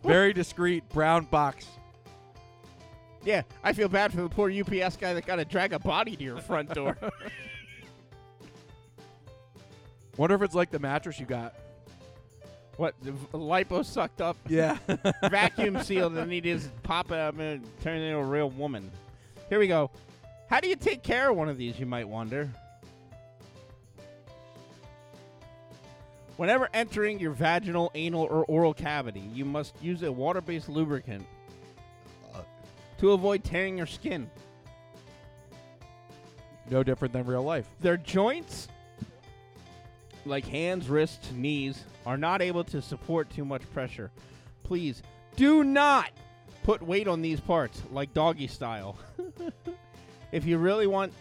[0.03, 1.65] Very discreet brown box.
[3.23, 6.15] Yeah, I feel bad for the poor UPS guy that got to drag a body
[6.15, 6.97] to your front door.
[10.17, 11.53] Wonder if it's like the mattress you got.
[12.77, 12.95] what?
[13.01, 14.77] The v- lipo sucked up, Yeah.
[15.29, 18.89] vacuum sealed, and he just pop it up and turn it into a real woman.
[19.49, 19.91] Here we go.
[20.49, 22.49] How do you take care of one of these, you might wonder?
[26.37, 31.23] Whenever entering your vaginal, anal, or oral cavity, you must use a water based lubricant
[33.01, 34.29] to avoid tearing your skin.
[36.69, 37.65] no different than real life.
[37.81, 38.69] Their joints,
[40.25, 44.09] like hands, wrists, knees, are not able to support too much pressure.
[44.63, 45.01] Please
[45.35, 46.11] do not
[46.63, 48.97] put weight on these parts, like doggy style.
[50.31, 51.11] if you really want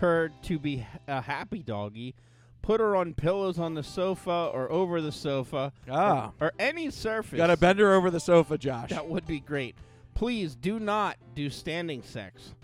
[0.00, 2.14] her to be a happy doggy,
[2.62, 6.32] put her on pillows on the sofa or over the sofa Ah.
[6.40, 7.36] or, or any surface.
[7.36, 8.88] Got to bend her over the sofa, Josh.
[8.90, 9.76] That would be great.
[10.14, 12.54] Please do not do standing sex.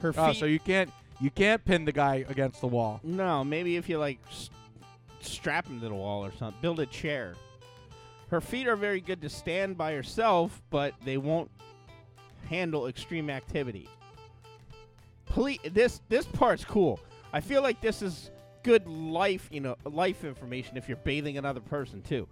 [0.00, 0.20] Her oh, feet.
[0.20, 3.00] Oh, so you can't you can't pin the guy against the wall.
[3.02, 4.50] no, maybe if you like s-
[5.20, 7.34] strap him to the wall or something, build a chair.
[8.28, 11.50] Her feet are very good to stand by herself, but they won't
[12.48, 13.88] handle extreme activity.
[15.26, 17.00] Please, this this part's cool.
[17.32, 18.30] I feel like this is
[18.62, 22.26] good life, you know, life information if you're bathing another person too.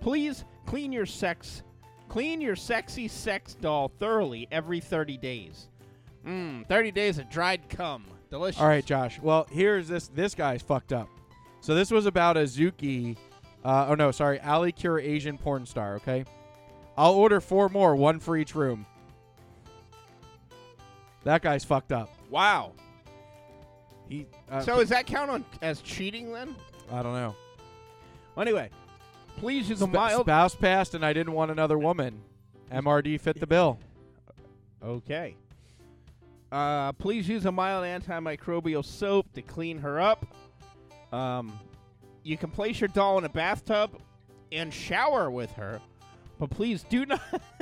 [0.00, 1.62] Please clean your sex,
[2.08, 5.68] clean your sexy sex doll thoroughly every 30 days.
[6.26, 8.04] Mmm, 30 days of dried cum.
[8.30, 8.60] Delicious.
[8.60, 9.18] All right, Josh.
[9.20, 10.08] Well, here's this.
[10.08, 11.08] This guy's fucked up.
[11.60, 13.16] So this was about a Zuki.
[13.64, 15.96] Uh, oh no, sorry, Ali Cure Asian porn star.
[15.96, 16.24] Okay,
[16.96, 18.86] I'll order four more, one for each room.
[21.24, 22.10] That guy's fucked up.
[22.30, 22.72] Wow.
[24.08, 24.26] He.
[24.50, 26.54] Uh, So does that count on as cheating then?
[26.90, 27.34] I don't know.
[28.34, 28.70] Well, anyway,
[29.36, 30.22] please use a Sp- mild.
[30.26, 32.20] spouse passed, and I didn't want another woman.
[32.70, 33.78] MRD fit the bill.
[34.82, 35.36] Okay.
[36.50, 40.26] Uh, please use a mild antimicrobial soap to clean her up.
[41.12, 41.58] Um,
[42.22, 43.90] you can place your doll in a bathtub
[44.50, 45.80] and shower with her,
[46.38, 47.20] but please do not,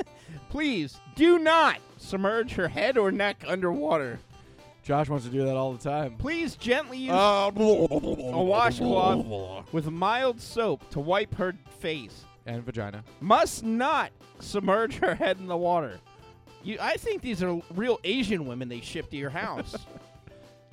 [0.50, 4.18] please do not submerge her head or neck underwater.
[4.82, 6.16] Josh wants to do that all the time.
[6.16, 12.24] Please gently use Uh, a washcloth with mild soap to wipe her face.
[12.46, 13.04] and vagina.
[13.20, 16.00] Must not submerge her head in the water.
[16.64, 19.76] You, I think these are real Asian women they ship to your house.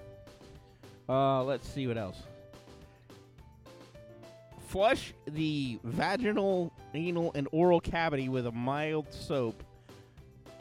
[1.09, 2.17] uh, let's see what else.
[4.67, 9.61] Flush the vaginal, anal, and oral cavity with a mild soap,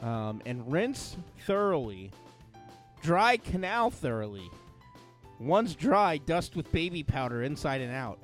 [0.01, 2.11] um, and rinse thoroughly.
[3.07, 4.51] Dry canal thoroughly.
[5.39, 8.19] Once dry, dust with baby powder inside and out.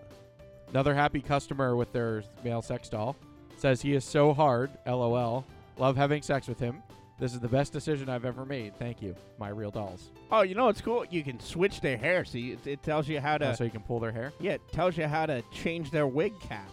[0.72, 3.16] Another happy customer with their male sex doll
[3.56, 4.70] says he is so hard.
[4.86, 5.46] LOL.
[5.78, 6.84] Love having sex with him.
[7.18, 8.76] This is the best decision I've ever made.
[8.78, 10.12] Thank you, my real dolls.
[10.30, 11.06] Oh, you know what's cool?
[11.10, 12.26] You can switch their hair.
[12.26, 13.52] See, it, it tells you how to.
[13.52, 14.34] Oh, so you can pull their hair.
[14.42, 16.70] Yeah, it tells you how to change their wig cap.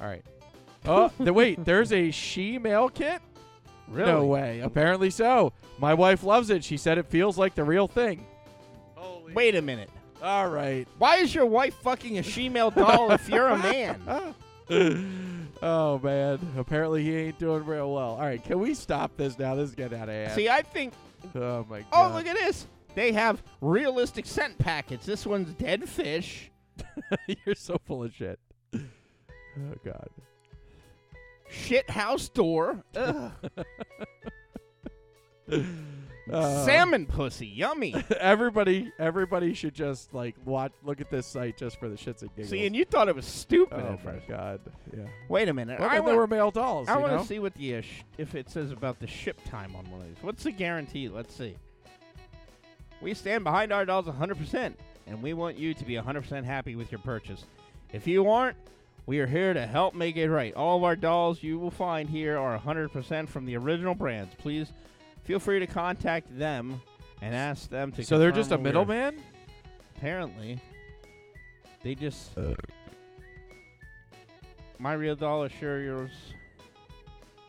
[0.00, 0.24] All right.
[0.86, 1.64] Oh, the, wait.
[1.64, 3.22] There's a she male kit.
[3.90, 4.12] Really?
[4.12, 4.60] No way.
[4.60, 5.52] Apparently so.
[5.78, 6.64] My wife loves it.
[6.64, 8.26] She said it feels like the real thing.
[9.34, 9.90] Wait a minute.
[10.22, 10.86] All right.
[10.98, 14.34] Why is your wife fucking a she-male doll if you're a man?
[15.62, 16.38] oh man.
[16.56, 18.10] Apparently he ain't doing real well.
[18.10, 18.42] All right.
[18.42, 19.54] Can we stop this now?
[19.54, 20.32] This is getting out of hand.
[20.32, 20.94] See, I think.
[21.34, 22.12] oh my oh, god.
[22.12, 22.66] Oh, look at this.
[22.94, 25.06] They have realistic scent packets.
[25.06, 26.50] This one's dead fish.
[27.44, 28.40] You're so full of shit.
[28.74, 30.08] Oh god.
[31.50, 32.82] Shit house door.
[32.96, 33.32] Ugh.
[35.50, 35.62] Uh,
[36.66, 37.46] Salmon pussy.
[37.46, 37.94] Yummy.
[38.20, 42.30] everybody, everybody should just like watch, look at this site just for the shits and
[42.36, 42.50] giggles.
[42.50, 44.28] See, and you thought it was stupid oh at my first.
[44.28, 44.60] god,
[44.94, 45.04] yeah.
[45.28, 45.80] Wait a minute.
[45.80, 46.88] Well, I want, there were male dolls.
[46.88, 49.74] I want to see what the uh, sh- if it says about the ship time
[49.74, 50.22] on one of these.
[50.22, 51.08] What's the guarantee?
[51.08, 51.56] Let's see.
[53.00, 54.74] We stand behind our dolls 100%,
[55.06, 57.44] and we want you to be 100% happy with your purchase.
[57.92, 58.56] If you aren't,
[59.08, 60.54] we are here to help make it right.
[60.54, 64.34] All of our dolls you will find here are 100% from the original brands.
[64.36, 64.70] Please
[65.24, 66.82] feel free to contact them
[67.22, 68.04] and ask them to.
[68.04, 69.22] So they're just a middleman.
[69.96, 70.60] Apparently,
[71.82, 72.36] they just.
[72.36, 72.54] Uh.
[74.78, 76.10] My real doll assures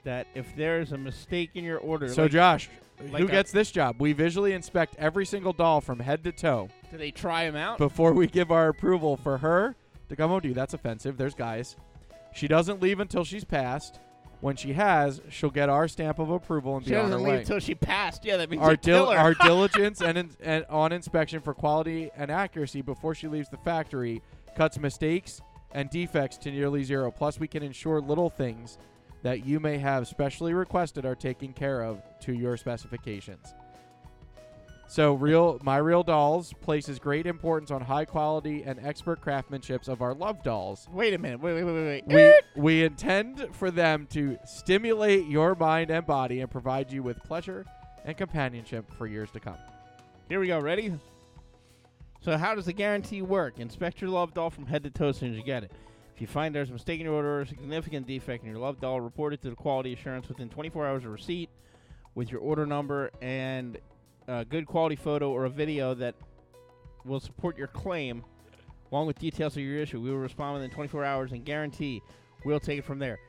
[0.06, 2.70] that if there's a mistake in your order, So like- Josh,
[3.12, 3.98] like who a- gets this job?
[4.00, 7.78] We visually inspect every single doll from head to toe do they try them out?
[7.78, 9.76] before we give our approval for her
[10.10, 10.54] to come you.
[10.54, 11.18] That's offensive.
[11.18, 11.76] There's guys.
[12.34, 14.00] She doesn't leave until she's passed.
[14.42, 17.20] When she has, she'll get our stamp of approval and she be on her way.
[17.20, 18.24] She doesn't leave till she passed.
[18.24, 19.18] Yeah, that means our, you kill dil- her.
[19.18, 23.58] our diligence and, in- and on inspection for quality and accuracy before she leaves the
[23.58, 24.22] factory
[24.56, 25.42] cuts mistakes
[25.74, 27.12] and defects to nearly zero.
[27.12, 28.78] Plus, we can ensure little things
[29.24, 33.54] that you may have specially requested are taken care of to your specifications.
[34.90, 40.02] So, real my real dolls places great importance on high quality and expert craftsmanships of
[40.02, 40.88] our love dolls.
[40.92, 41.40] wait a minute.
[41.40, 42.08] Wait, wait, wait, wait.
[42.08, 42.42] wait.
[42.56, 47.22] We we intend for them to stimulate your mind and body and provide you with
[47.22, 47.68] pleasure
[48.04, 49.60] and companionship for years to come.
[50.28, 50.60] Here we go.
[50.60, 50.96] Ready?
[52.22, 53.60] So, how does the guarantee work?
[53.60, 55.72] Inspect your love doll from head to toe as soon as you get it.
[56.16, 58.60] If you find there's a mistake in your order or a significant defect in your
[58.60, 61.52] love doll, report it to the quality assurance within 24 hours of receipt
[62.16, 63.78] with your order number and
[64.30, 66.16] a good quality photo or a video that
[67.06, 68.24] will support your claim,
[68.92, 70.00] along with details of your issue.
[70.00, 72.02] We will respond within 24 hours and guarantee
[72.46, 73.20] we'll take it from there.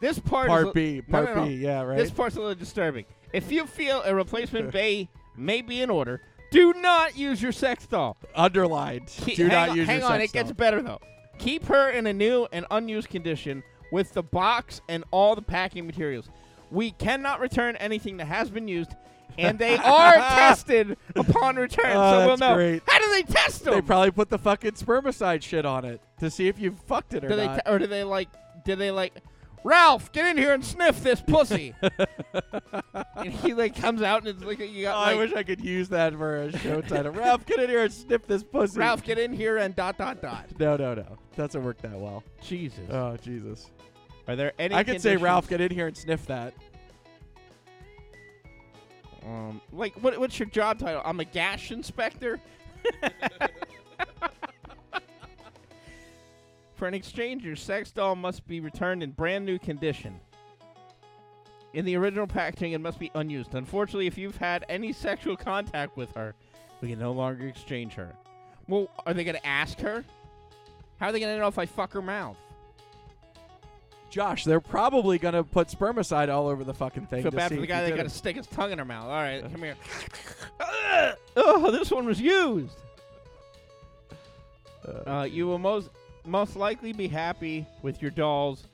[0.00, 1.48] This part, is Part a- B, No, part no, no.
[1.48, 1.96] B, yeah, right.
[1.98, 3.04] This part's a little disturbing.
[3.32, 6.20] If you feel a replacement bay may be in order,
[6.50, 8.16] Do not use your sex doll.
[8.34, 9.06] Underlined.
[9.08, 11.00] Ke- Do not on, use hang your on, it gets better though.
[11.38, 15.86] Keep her in a new and unused condition with the box and all the packing
[15.86, 16.28] materials.
[16.70, 18.92] We cannot return anything that has been used,
[19.38, 22.54] and they are tested upon return, Oh, so we'll that's know.
[22.54, 22.82] great.
[22.86, 23.74] How do they test them?
[23.74, 27.24] They probably put the fucking spermicide shit on it to see if you fucked it
[27.24, 27.64] or do they not.
[27.64, 28.28] te- or do they like?
[28.64, 29.14] Do they like?
[29.64, 31.72] Ralph, get in here and sniff this pussy.
[33.16, 35.42] and he like comes out and it's like you got Oh, I like, wish I
[35.44, 37.12] could use that for a show title.
[37.12, 38.78] Ralph, get in here and sniff this pussy.
[38.80, 40.46] Ralph, get in here and dot dot dot.
[40.58, 41.16] No, no, no.
[41.36, 42.24] Doesn't work that well.
[42.42, 42.80] Jesus.
[42.90, 43.70] Oh, Jesus.
[44.28, 44.74] Are there any?
[44.74, 46.54] I could say, Ralph, get in here and sniff that.
[49.26, 50.18] Um, like what?
[50.18, 51.02] What's your job title?
[51.04, 52.40] I'm a gash inspector.
[56.74, 60.18] For an exchange, your sex doll must be returned in brand new condition.
[61.74, 63.54] In the original packaging, it must be unused.
[63.54, 66.34] Unfortunately, if you've had any sexual contact with her,
[66.80, 68.12] we can no longer exchange her.
[68.66, 70.04] Well, are they going to ask her?
[70.98, 72.36] How are they going to know if I fuck her mouth?
[74.12, 77.22] Josh, they're probably going to put spermicide all over the fucking thing.
[77.22, 79.06] Feel to bad for the guy that got to stick his tongue in her mouth.
[79.06, 79.74] All right, come here.
[81.36, 82.76] oh, this one was used.
[85.06, 85.88] Uh, you will most
[86.26, 88.66] most likely be happy with your doll's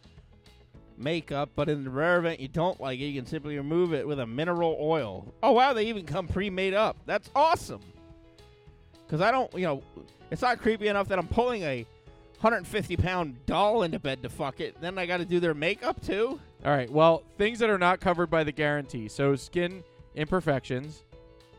[0.96, 4.06] makeup, but in the rare event you don't like it, you can simply remove it
[4.06, 5.32] with a mineral oil.
[5.40, 6.96] Oh wow, they even come pre-made up.
[7.06, 7.80] That's awesome.
[9.06, 9.84] Because I don't, you know,
[10.32, 11.86] it's not creepy enough that I'm pulling a
[12.40, 14.80] 150 pound doll into bed to fuck it.
[14.80, 16.38] Then I got to do their makeup too.
[16.64, 16.90] All right.
[16.90, 19.08] Well, things that are not covered by the guarantee.
[19.08, 19.82] So skin
[20.14, 21.02] imperfections.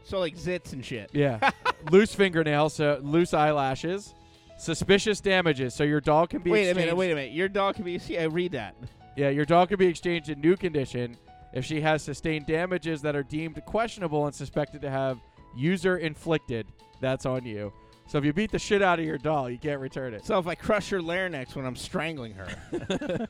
[0.05, 1.09] So like zits and shit.
[1.13, 1.51] Yeah.
[1.91, 4.13] loose fingernails, so loose eyelashes.
[4.57, 5.73] Suspicious damages.
[5.73, 7.31] So your doll can be Wait a minute, wait a minute.
[7.33, 7.99] Your doll can be.
[7.99, 8.75] See, I read that.
[9.15, 11.17] Yeah, your doll can be exchanged in new condition
[11.53, 15.19] if she has sustained damages that are deemed questionable and suspected to have
[15.55, 16.67] user inflicted.
[17.01, 17.73] That's on you.
[18.09, 20.25] So if you beat the shit out of your doll, you can't return it.
[20.25, 23.27] So if I crush her larynx when I'm strangling her,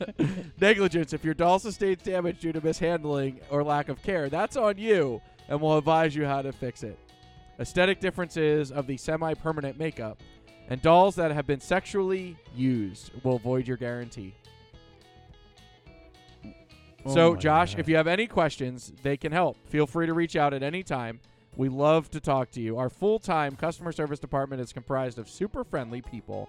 [0.60, 1.12] Negligence.
[1.12, 5.20] If your doll sustains damage due to mishandling or lack of care, that's on you,
[5.50, 6.98] and we'll advise you how to fix it.
[7.60, 10.22] Aesthetic differences of the semi permanent makeup
[10.70, 14.34] and dolls that have been sexually used will void your guarantee.
[17.04, 17.80] Oh so, Josh, God.
[17.80, 19.58] if you have any questions, they can help.
[19.68, 21.20] Feel free to reach out at any time.
[21.56, 22.78] We love to talk to you.
[22.78, 26.48] Our full-time customer service department is comprised of super friendly people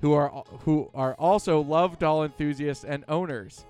[0.00, 0.28] who are
[0.64, 3.64] who are also love doll enthusiasts and owners.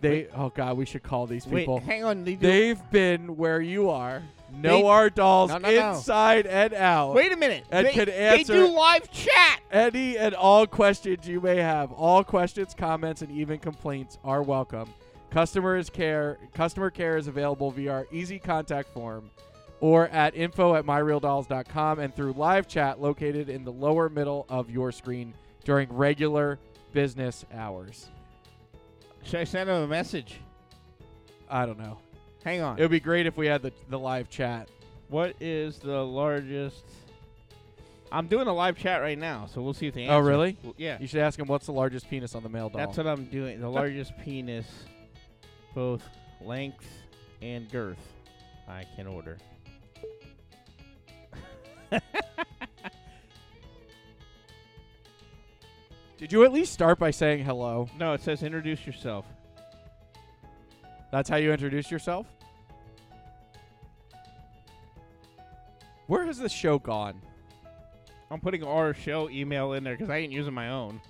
[0.00, 1.80] They oh god, we should call these wait, people.
[1.80, 2.24] hang on.
[2.24, 4.22] They They've been where you are.
[4.52, 5.90] Know They- our dolls No, no, no.
[5.92, 7.14] inside and out.
[7.14, 7.64] wait a minute.
[7.70, 9.60] And they, can they answer- do live chat.
[9.70, 11.90] Any and all questions you may have.
[11.92, 14.92] All questions, comments, and even complaints are welcome.
[15.30, 19.30] Customers care customer care is available via our easy contact form
[19.82, 24.70] or at info at myrealdolls.com and through live chat located in the lower middle of
[24.70, 26.60] your screen during regular
[26.92, 28.08] business hours.
[29.24, 30.38] Should I send him a message?
[31.50, 31.98] I don't know.
[32.44, 32.78] Hang on.
[32.78, 34.68] It would be great if we had the, the live chat.
[35.08, 36.84] what is the largest?
[38.12, 40.14] I'm doing a live chat right now, so we'll see if they oh, answer.
[40.14, 40.56] Oh, really?
[40.62, 40.98] Well, yeah.
[41.00, 42.78] You should ask him what's the largest penis on the male doll.
[42.78, 43.60] That's what I'm doing.
[43.60, 44.66] The largest penis,
[45.74, 46.08] both
[46.40, 46.86] length
[47.40, 47.98] and girth,
[48.68, 49.38] I can order.
[56.18, 57.88] Did you at least start by saying hello?
[57.98, 59.26] No, it says introduce yourself.
[61.10, 62.26] That's how you introduce yourself?
[66.06, 67.20] Where has this show gone?
[68.30, 71.00] I'm putting our show email in there because I ain't using my own.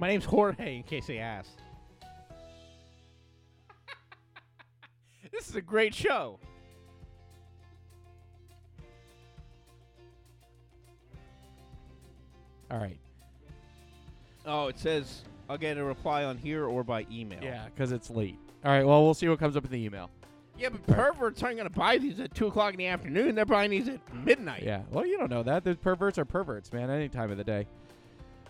[0.00, 1.50] My name's Jorge, in case they ask.
[5.32, 6.40] this is a great show.
[12.70, 12.98] All right.
[14.46, 17.42] Oh, it says I'll get a reply on here or by email.
[17.42, 18.38] Yeah, because it's late.
[18.64, 18.86] All right.
[18.86, 20.10] Well, we'll see what comes up in the email.
[20.58, 23.34] Yeah, but perverts aren't going to buy these at 2 o'clock in the afternoon.
[23.34, 24.62] They're buying these at midnight.
[24.62, 24.82] Yeah.
[24.90, 25.64] Well, you don't know that.
[25.64, 27.66] The perverts are perverts, man, any time of the day.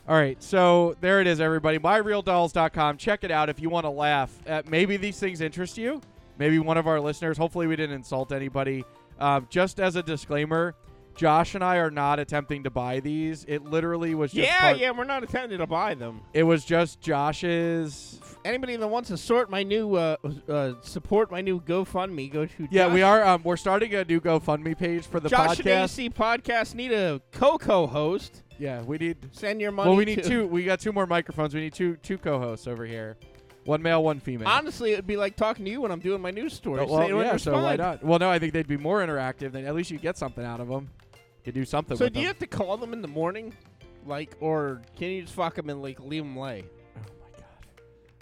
[0.07, 0.41] All right.
[0.43, 1.79] So there it is, everybody.
[1.79, 2.99] MyRealDolls.com.
[2.99, 4.31] Check it out if you want to laugh.
[4.47, 6.03] Uh, maybe these things interest you.
[6.39, 7.39] Maybe one of our listeners.
[7.39, 8.85] Hopefully, we didn't insult anybody.
[9.19, 10.75] Um, just as a disclaimer,
[11.17, 13.45] Josh and I are not attempting to buy these.
[13.49, 16.21] It literally was just Yeah, part- yeah, we're not attempting to buy them.
[16.33, 18.21] It was just Josh's.
[18.45, 20.17] Anybody that wants to sort my new, uh,
[20.49, 23.25] uh, support my new GoFundMe, go to Yeah, we are.
[23.25, 25.85] Um, we're starting a new GoFundMe page for the Josh and podcast.
[25.85, 28.43] AC podcast need a co-co host.
[28.59, 29.17] Yeah, we need.
[29.33, 29.89] Send your money.
[29.89, 30.47] Well, we need to- two.
[30.47, 31.55] We got two more microphones.
[31.55, 33.17] We need two two co-hosts over here.
[33.65, 34.49] One male, one female.
[34.49, 36.87] Honestly, it'd be like talking to you when I'm doing my news stories.
[36.89, 38.03] Oh, well, yeah, so why not?
[38.05, 39.53] Well, no, I think they'd be more interactive.
[39.53, 40.91] Then at least you get something out of them.
[41.45, 43.55] You do something So do you have to call them in the morning,
[44.07, 46.65] like, or can you just fuck them and like leave them lay?
[46.97, 47.45] Oh my god!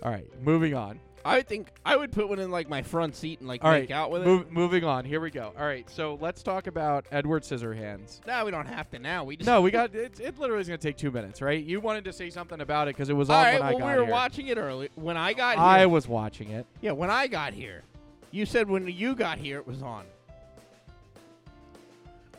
[0.03, 0.99] All right, moving on.
[1.25, 3.91] I think I would put one in like my front seat and like All make
[3.91, 4.53] right, out with move, it.
[4.53, 5.05] moving on.
[5.05, 5.53] Here we go.
[5.59, 8.25] All right, so let's talk about Edward Scissorhands.
[8.27, 9.25] No, we don't have to now.
[9.25, 10.18] We just No, we got it.
[10.20, 11.62] It literally is going to take two minutes, right?
[11.62, 13.70] You wanted to say something about it because it was All on right, when I
[13.73, 14.12] well, got we were here.
[14.12, 15.64] watching it early when I got here.
[15.64, 16.66] I was watching it.
[16.81, 17.83] yeah, when I got here,
[18.31, 20.05] you said when you got here it was on.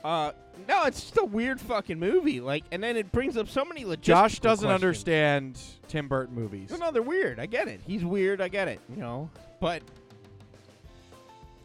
[0.03, 0.31] Uh,
[0.67, 2.39] no, it's just a weird fucking movie.
[2.41, 4.83] Like, and then it brings up so many logistical Josh doesn't questions.
[4.83, 6.69] understand Tim Burton movies.
[6.71, 7.39] No, no, they're weird.
[7.39, 7.79] I get it.
[7.87, 8.41] He's weird.
[8.41, 8.79] I get it.
[8.89, 9.29] You know,
[9.61, 9.81] but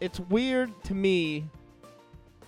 [0.01, 1.45] it's weird to me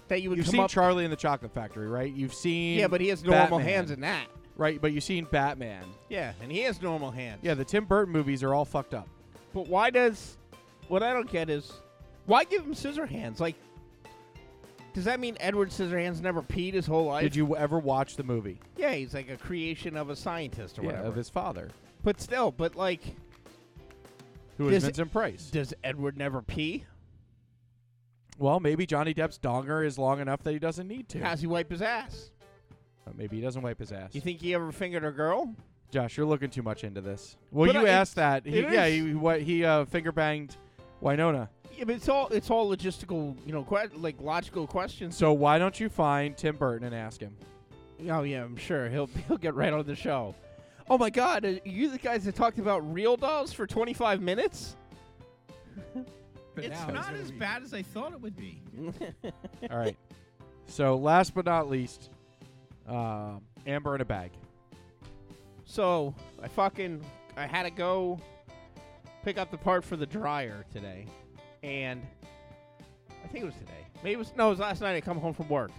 [0.08, 0.70] that you would You've seen up.
[0.70, 2.12] Charlie in the Chocolate Factory, right?
[2.12, 4.26] You've seen yeah, but he has normal Batman, hands in that.
[4.56, 4.80] right?
[4.80, 5.84] But you've seen Batman.
[6.08, 7.40] Yeah, and he has normal hands.
[7.42, 9.08] Yeah, the Tim Burton movies are all fucked up.
[9.52, 10.36] But why does
[10.88, 11.72] what I don't get is
[12.26, 13.40] why give him scissor hands?
[13.40, 13.56] Like,
[14.94, 17.22] does that mean Edward Scissorhands never peed his whole life?
[17.22, 18.58] Did you ever watch the movie?
[18.76, 21.06] Yeah, he's like a creation of a scientist or Yeah, whatever.
[21.08, 21.70] of his father,
[22.02, 23.02] but still, but like,
[24.58, 25.50] who was Does- Vincent Price.
[25.50, 26.84] does Edward never pee?
[28.38, 31.20] Well, maybe Johnny Depp's donger is long enough that he doesn't need to.
[31.20, 32.30] How's he wipe his ass?
[33.06, 34.14] Uh, maybe he doesn't wipe his ass.
[34.14, 35.54] You think he ever fingered a girl?
[35.90, 37.36] Josh, you're looking too much into this.
[37.50, 38.46] Well, But you I- asked that.
[38.46, 38.94] He, it yeah, is.
[39.04, 40.56] he what he uh, finger banged
[41.00, 41.50] Winona.
[41.76, 45.16] Yeah, but it's all it's all logistical, you know, que- like logical questions.
[45.16, 47.36] So why don't you find Tim Burton and ask him?
[48.08, 50.34] Oh yeah, I'm sure he'll he'll get right on the show.
[50.88, 54.76] Oh my God, are you the guys that talked about real dolls for 25 minutes?
[56.56, 58.60] It's not as bad as I thought it would be.
[59.70, 59.96] All right.
[60.66, 62.10] So last but not least,
[62.86, 64.32] um, Amber in a bag.
[65.64, 67.02] So I fucking
[67.36, 68.18] I had to go
[69.24, 71.06] pick up the part for the dryer today,
[71.62, 72.02] and
[73.24, 73.86] I think it was today.
[74.02, 74.96] Maybe it was no, it was last night.
[74.96, 75.70] I come home from work.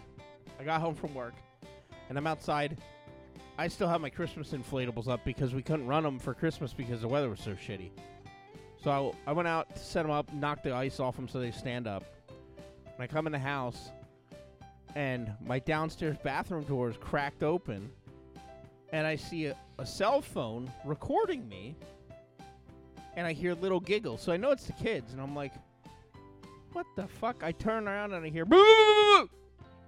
[0.60, 1.34] I got home from work,
[2.10, 2.78] and I'm outside.
[3.58, 7.02] I still have my Christmas inflatables up because we couldn't run them for Christmas because
[7.02, 7.92] the weather was so shitty.
[8.84, 11.40] So I, I went out to set them up, knock the ice off them so
[11.40, 12.04] they stand up.
[12.86, 13.92] And I come in the house,
[14.96, 17.92] and my downstairs bathroom door is cracked open,
[18.92, 21.76] and I see a, a cell phone recording me,
[23.16, 24.22] and I hear little giggles.
[24.22, 25.54] So I know it's the kids, and I'm like,
[26.74, 27.44] what the fuck?
[27.44, 29.30] I turn around and I hear, "Boo, boo, boo, boo, boo."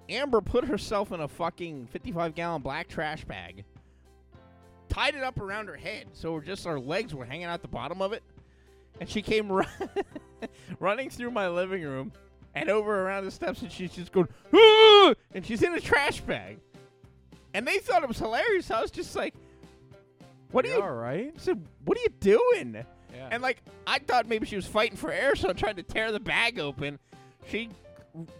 [0.10, 3.64] Amber put herself in a fucking 55 gallon black trash bag,
[4.90, 8.02] tied it up around her head, so just our legs were hanging out the bottom
[8.02, 8.22] of it,
[9.00, 9.68] and she came run-
[10.80, 12.12] running through my living room
[12.54, 16.22] and over around the steps, and she's just going, "Ah!" and she's in a trash
[16.22, 16.60] bag.
[17.56, 18.72] And they thought it was hilarious.
[18.72, 19.34] I was just like,
[20.52, 21.32] "What are you?" all right?
[21.34, 23.30] I said, "What are you doing?" Yeah.
[23.32, 26.12] And like, I thought maybe she was fighting for air, so I tried to tear
[26.12, 27.00] the bag open.
[27.48, 27.70] She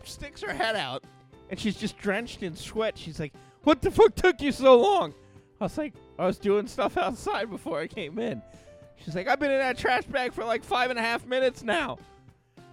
[0.04, 1.04] sticks her head out,
[1.50, 2.98] and she's just drenched in sweat.
[2.98, 5.14] She's like, "What the fuck took you so long?"
[5.60, 8.42] I was like, "I was doing stuff outside before I came in."
[9.04, 11.64] She's like, "I've been in that trash bag for like five and a half minutes
[11.64, 11.98] now."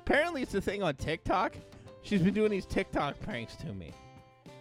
[0.06, 1.54] Apparently, it's a thing on TikTok.
[2.02, 3.92] She's been doing these TikTok pranks to me,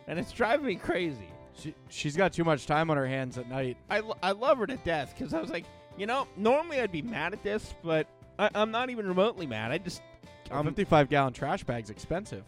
[0.08, 1.30] and it's driving me crazy.
[1.58, 3.78] She, she's got too much time on her hands at night.
[3.90, 5.66] I, lo- I love her to death because I was like,
[6.00, 8.08] you know, normally I'd be mad at this, but
[8.40, 9.72] I, I'm not even remotely mad.
[9.72, 10.02] I just,
[10.50, 12.46] um, 55 gallon trash bag's expensive.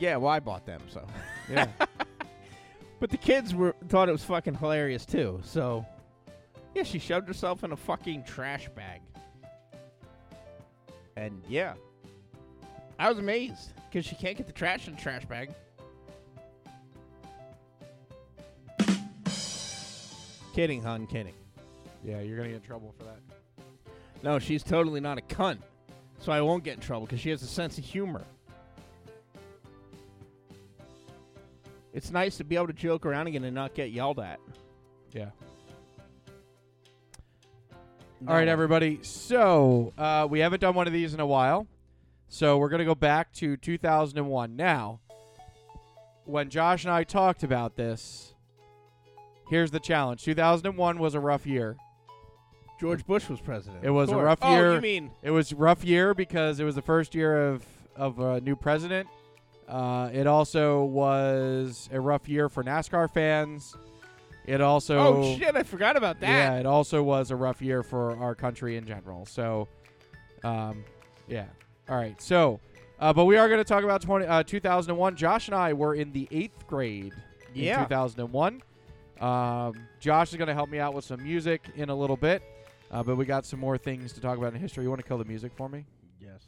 [0.00, 1.06] yeah, well, I bought them, so.
[1.48, 1.68] Yeah.
[3.00, 5.40] But the kids were thought it was fucking hilarious too.
[5.42, 5.86] So,
[6.74, 9.00] yeah, she shoved herself in a fucking trash bag,
[11.16, 11.72] and yeah,
[12.98, 15.54] I was amazed because she can't get the trash in the trash bag.
[20.52, 21.39] Kidding, hon, kidding.
[22.04, 23.18] Yeah, you're gonna get in trouble for that.
[24.22, 25.58] No, she's totally not a cunt.
[26.20, 28.24] So I won't get in trouble because she has a sense of humor.
[31.92, 34.38] It's nice to be able to joke around again and not get yelled at.
[35.12, 35.30] Yeah.
[38.28, 39.00] All right, everybody.
[39.02, 41.66] So uh, we haven't done one of these in a while,
[42.28, 44.56] so we're gonna go back to 2001.
[44.56, 45.00] Now,
[46.26, 48.34] when Josh and I talked about this,
[49.48, 50.22] here's the challenge.
[50.22, 51.76] 2001 was a rough year.
[52.80, 53.84] George Bush was president.
[53.84, 54.24] It was a course.
[54.24, 54.74] rough oh, year.
[54.76, 57.64] you mean It was a rough year because it was the first year of
[57.94, 59.06] of a new president.
[59.68, 63.76] Uh, it also was a rough year for NASCAR fans.
[64.46, 66.28] It also Oh shit, I forgot about that.
[66.28, 69.26] yeah, it also was a rough year for our country in general.
[69.26, 69.68] So,
[70.42, 70.82] um,
[71.28, 71.46] yeah.
[71.88, 72.20] All right.
[72.20, 72.60] So,
[72.98, 75.16] uh, but we are going to talk about 20, uh, 2001.
[75.16, 77.12] Josh and I were in the eighth grade
[77.54, 77.82] in Yeah.
[77.82, 78.62] 2001.
[79.20, 82.42] Um, Josh is going to help me out with some music in a little bit.
[82.90, 84.84] Uh, but we got some more things to talk about in history.
[84.84, 85.86] You want to kill the music for me?
[86.20, 86.42] Yes.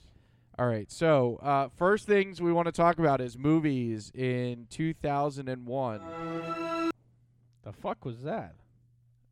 [0.59, 0.91] All right.
[0.91, 6.01] So, uh, first things we want to talk about is movies in 2001.
[7.63, 8.57] The fuck was that?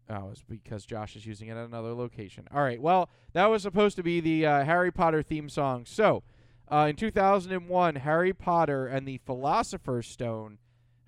[0.09, 2.49] Oh, it's because Josh is using it at another location.
[2.53, 2.81] All right.
[2.81, 5.85] Well, that was supposed to be the uh, Harry Potter theme song.
[5.87, 6.23] So,
[6.71, 10.59] uh, in 2001, Harry Potter and the Philosopher's Stone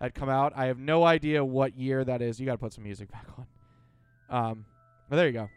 [0.01, 0.53] had come out.
[0.57, 2.41] I have no idea what year that is.
[2.41, 3.47] You got to put some music back on.
[4.29, 4.65] Um,
[5.09, 5.49] but there you go.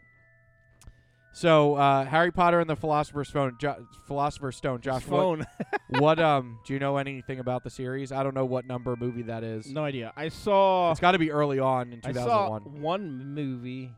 [1.36, 3.56] So, uh, Harry Potter and the Philosopher's Stone.
[3.58, 4.80] Jo- Philosopher's Stone.
[4.80, 5.46] Josh, what, phone.
[6.00, 8.10] what um do you know anything about the series?
[8.10, 9.70] I don't know what number movie that is.
[9.70, 10.14] no idea.
[10.16, 10.92] I saw.
[10.92, 12.80] It's got to be early on in I saw 2001.
[12.80, 13.92] one movie.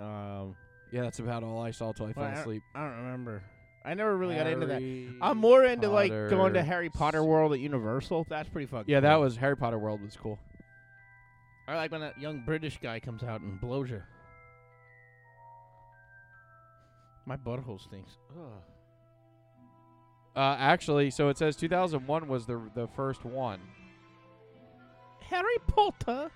[0.00, 0.56] Um,
[0.90, 2.62] Yeah, that's about all I saw till I well, fell asleep.
[2.74, 3.44] I don't remember.
[3.84, 4.82] I never really got into that.
[4.82, 8.26] Harry I'm more into like going to Potter Harry Potter World at Universal.
[8.28, 8.92] That's pretty fucking.
[8.92, 9.20] Yeah, that cool.
[9.20, 10.40] was Harry Potter World was cool.
[11.68, 14.02] I like when that young British guy comes out and blows you.
[17.30, 18.18] My butthole stinks.
[18.36, 18.62] Ugh.
[20.34, 23.60] Uh, actually, so it says 2001 was the the first one.
[25.20, 26.32] Harry Potter.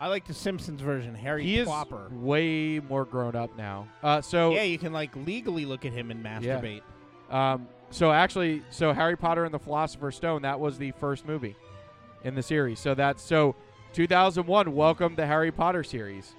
[0.00, 1.14] I like the Simpsons version.
[1.14, 1.68] Harry he is
[2.12, 3.88] way more grown up now.
[4.02, 6.80] Uh, so Yeah, you can like legally look at him and masturbate.
[7.28, 11.56] um, so actually, so Harry Potter and the Philosopher's Stone that was the first movie
[12.24, 12.80] in the series.
[12.80, 13.54] So that's so
[13.92, 14.74] 2001.
[14.74, 16.34] Welcome to Harry Potter series.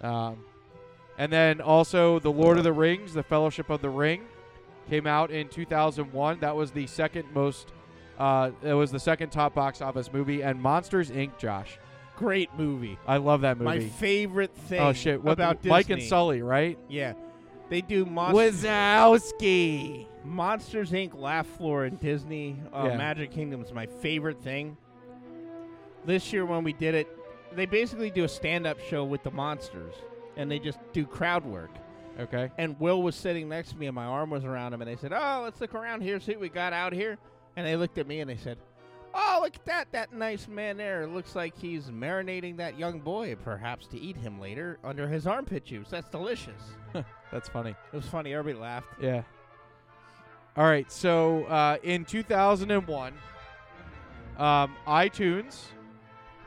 [0.00, 0.44] Um,
[1.18, 4.24] and then also the Lord of the Rings, the Fellowship of the Ring,
[4.88, 6.40] came out in 2001.
[6.40, 7.72] That was the second most.
[8.18, 11.36] Uh, it was the second top box office movie, and Monsters Inc.
[11.38, 11.78] Josh,
[12.16, 12.96] Great movie.
[13.08, 13.64] I love that movie.
[13.64, 14.80] My favorite thing.
[14.80, 15.22] oh shit!
[15.22, 16.78] What about Mike and Sully, right?
[16.88, 17.14] Yeah,
[17.68, 20.06] they do Monsters, Wazowski.
[20.24, 21.18] Monsters Inc.
[21.18, 22.96] Laugh Floor and Disney uh, Yeah.
[22.96, 24.76] Magic Kingdom is my favorite thing.
[26.06, 27.08] This year when we did it,
[27.52, 29.94] they basically do a stand-up show with the monsters,
[30.36, 31.70] and they just do crowd work.
[32.18, 32.50] Okay.
[32.58, 34.96] And Will was sitting next to me, and my arm was around him, and they
[34.96, 37.18] said, "Oh, let's look around here, see what we got out here."
[37.56, 38.58] And they looked at me and they said,
[39.12, 39.92] "Oh, look at that!
[39.92, 41.06] That nice man there.
[41.06, 45.64] Looks like he's marinating that young boy, perhaps to eat him later under his armpit
[45.64, 45.88] juice.
[45.90, 46.62] That's delicious."
[47.32, 47.74] That's funny.
[47.92, 48.32] It was funny.
[48.32, 48.86] Everybody laughed.
[49.00, 49.22] Yeah.
[50.56, 50.90] All right.
[50.90, 53.12] So uh, in 2001,
[54.38, 55.64] um, iTunes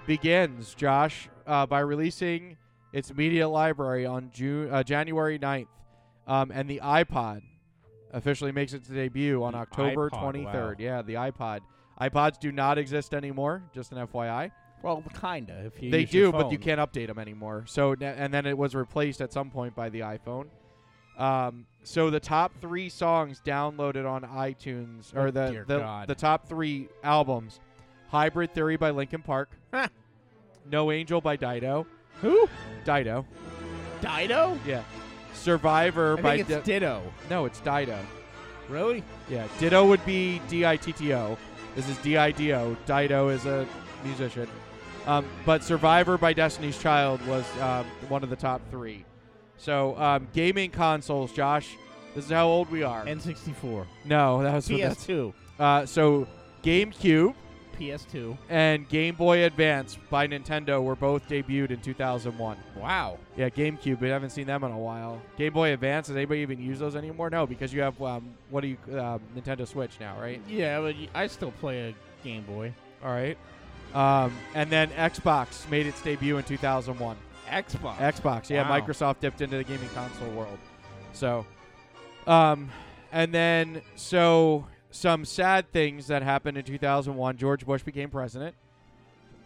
[0.05, 2.55] begins, Josh, uh, by releasing
[2.97, 5.67] its media library on June, uh, January 9th.
[6.25, 7.41] Um, and the iPod
[8.11, 10.45] officially makes its debut on The October iPod, 23rd.
[10.45, 10.73] wow.
[10.79, 11.59] Yeah, the iPod.
[12.01, 14.51] iPods do not exist anymore, just an FYI.
[14.81, 15.63] Well, kinda.
[15.65, 17.63] If you they do, but you can't update them anymore.
[17.67, 20.47] So and then it was replaced at some point by the iPhone.
[21.17, 26.47] Um, so the top three songs downloaded on iTunes, or Oh, the the, the top
[26.47, 27.59] three albums:
[28.09, 29.49] "Hybrid Theory" by Linkin Park,
[30.69, 31.87] "No Angel" by Dido,
[32.21, 32.47] Who?
[32.85, 33.25] Dido,
[34.01, 34.57] Dido?
[34.65, 34.83] yeah,
[35.33, 37.01] "Survivor" I by think it's Di- Ditto.
[37.29, 37.97] no, it's Dido.
[38.69, 39.03] Really?
[39.29, 41.37] Yeah, Ditto would be D I T T O.
[41.75, 42.75] This is D I D O.
[42.85, 43.65] Dido is a
[44.03, 44.47] musician.
[45.05, 49.05] Um, but Survivor by Destiny's Child was um, one of the top three.
[49.57, 51.75] So um, gaming consoles, Josh.
[52.13, 53.05] This is how old we are.
[53.05, 53.85] N64.
[54.05, 55.33] no, that was that's- PS2.
[55.59, 56.27] Uh, so
[56.63, 57.35] GameCube
[57.79, 58.37] PS2.
[58.49, 62.57] and Game Boy Advance by Nintendo were both debuted in 2001.
[62.75, 63.17] Wow.
[63.35, 63.99] Yeah, GameCube.
[63.99, 65.21] We haven't seen them in a while.
[65.37, 66.07] Game Boy Advance.
[66.07, 67.29] Does anybody even use those anymore?
[67.29, 70.41] No, because you have um, what do you uh, Nintendo Switch now, right?
[70.47, 72.73] Yeah, but I still play a Game Boy.
[73.03, 73.37] All right.
[73.93, 77.17] Um, and then Xbox made its debut in 2001.
[77.47, 77.97] Xbox.
[77.97, 78.69] Xbox, yeah.
[78.69, 78.79] Wow.
[78.79, 80.57] Microsoft dipped into the gaming console world.
[81.13, 81.45] So,
[82.27, 82.69] um,
[83.11, 84.67] and then so
[84.97, 87.37] some sad things that happened in 2001.
[87.37, 88.55] George Bush became president.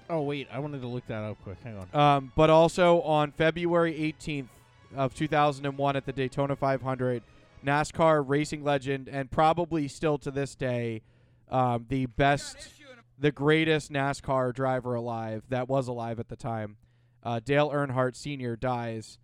[0.09, 1.57] Oh wait, I wanted to look that up quick.
[1.63, 1.99] Hang on.
[1.99, 4.47] Um, but also on February 18th
[4.95, 7.23] of 2001 at the Daytona 500,
[7.65, 11.01] NASCAR racing legend and probably still to this day
[11.49, 12.73] um, the best,
[13.19, 16.77] the greatest NASCAR driver alive that was alive at the time,
[17.23, 18.55] uh, Dale Earnhardt Sr.
[18.55, 19.19] dies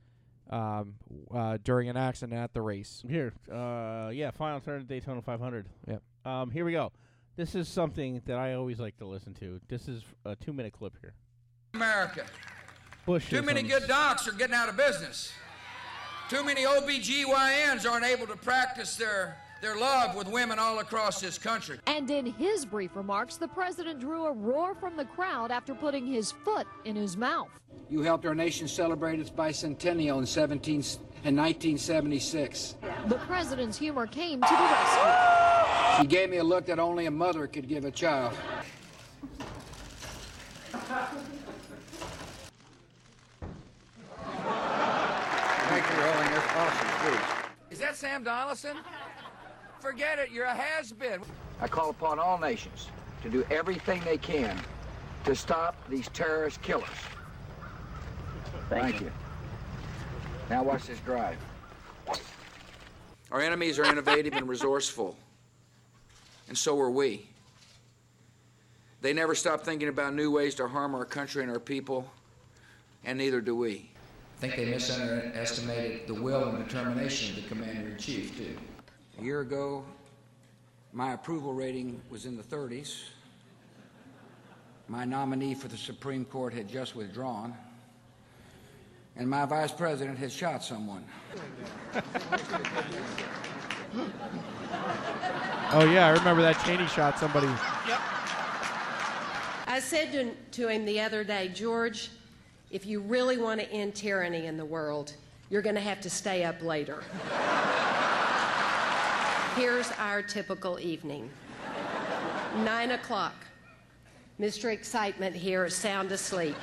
[0.49, 0.95] um,
[1.33, 3.03] uh, during an accident at the race.
[3.07, 5.65] Here, uh, yeah, final turn of Daytona 500.
[5.87, 6.01] Yep.
[6.27, 6.91] Um, here we go.
[7.37, 9.61] This is something that I always like to listen to.
[9.69, 11.13] This is a two-minute clip here.
[11.73, 12.25] America.
[13.05, 13.29] Bush.
[13.29, 15.31] Too many good docs are getting out of business.
[16.29, 21.37] Too many OBGYNs aren't able to practice their, their love with women all across this
[21.37, 21.79] country.
[21.87, 26.05] And in his brief remarks, the president drew a roar from the crowd after putting
[26.05, 27.51] his foot in his mouth.
[27.89, 30.73] You helped our nation celebrate its bicentennial in 17
[31.23, 32.75] in 1976.
[33.07, 35.56] The president's humor came to the rescue.
[35.99, 38.33] She gave me a look that only a mother could give a child.
[45.69, 47.23] Thank you, Your Holiness.
[47.71, 48.77] Is that Sam Donaldson?
[49.79, 51.21] Forget it, you're a has-been.
[51.59, 52.87] I call upon all nations
[53.23, 54.59] to do everything they can
[55.25, 56.87] to stop these terrorist killers.
[58.69, 59.11] Thank, you.
[60.49, 61.37] Now watch this drive.
[63.31, 65.15] Our enemies are innovative and resourceful,
[66.47, 67.27] and so are we.
[69.01, 72.11] They never stop thinking about new ways to harm our country and our people,
[73.05, 73.89] and neither do we.
[74.37, 78.55] I think they misunderestimated the will and determination of the commander in chief, too.
[79.19, 79.83] A year ago,
[80.93, 83.03] my approval rating was in the 30s.
[84.87, 87.55] My nominee for the Supreme Court had just withdrawn.
[89.15, 91.03] And my vice president had shot someone.
[95.73, 97.47] Oh yeah, I remember that Cheney shot somebody.
[97.47, 97.99] Yep.
[99.67, 102.09] I said to, to him the other day, George,
[102.71, 105.13] if you really want to end tyranny in the world,
[105.49, 107.03] you're going to have to stay up later.
[109.55, 111.29] Here's our typical evening.
[112.57, 113.35] Nine o'clock.
[114.39, 114.71] Mr.
[114.71, 116.55] Excitement here is sound asleep.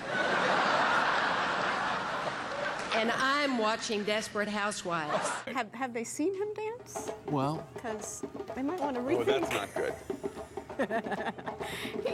[2.95, 5.29] And I'm watching Desperate Housewives.
[5.55, 7.11] Have, have they seen him dance?
[7.27, 8.25] Well, Because
[8.55, 9.29] they might want to rethink.
[9.29, 9.95] oh, that's not good.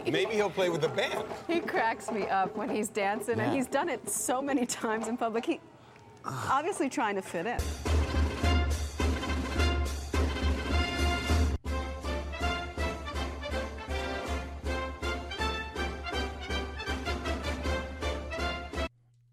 [0.11, 1.23] Maybe he'll play with the band.
[1.47, 3.45] He cracks me up when he's dancing, Yeah.
[3.45, 5.45] and he's done it so many times in public.
[5.45, 5.59] He
[6.25, 7.57] obviously trying to fit in.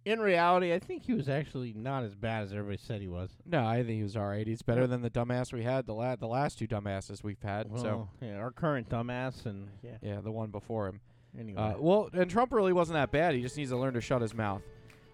[0.09, 3.29] In reality, I think he was actually not as bad as everybody said he was.
[3.45, 4.47] No, I think he was all right.
[4.47, 7.67] He's better than the dumbass we had the la- the last two dumbasses we've had.
[7.77, 9.99] so yeah, our current dumbass and yeah.
[10.01, 11.01] yeah, the one before him.
[11.39, 11.61] Anyway.
[11.61, 13.35] Uh, well, and Trump really wasn't that bad.
[13.35, 14.63] He just needs to learn to shut his mouth.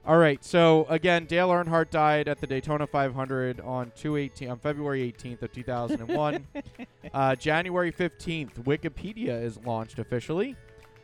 [0.07, 0.45] All right.
[0.45, 5.53] So again, Dale Earnhardt died at the Daytona 500 on 218 on February 18th of
[5.53, 6.47] 2001.
[7.12, 10.55] uh, January 15th, Wikipedia is launched officially,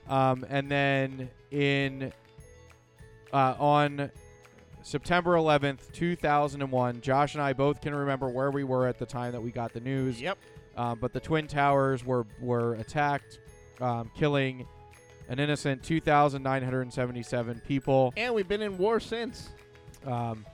[0.08, 2.12] um, and then in
[3.32, 4.10] uh, on
[4.82, 9.32] September 11th, 2001, Josh and I both can remember where we were at the time
[9.32, 10.20] that we got the news.
[10.20, 10.38] Yep.
[10.76, 13.40] Um, but the twin towers were were attacked,
[13.80, 14.66] um, killing
[15.28, 18.12] an innocent 2,977 people.
[18.16, 19.50] And we've been in war since.
[20.06, 20.46] Um,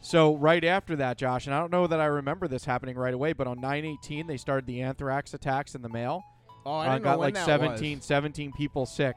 [0.00, 3.14] so right after that, Josh, and I don't know that I remember this happening right
[3.14, 6.22] away, but on 9/18 they started the anthrax attacks in the mail.
[6.66, 8.06] Oh, I Uh, got like that 17, was.
[8.06, 9.16] 17 people sick.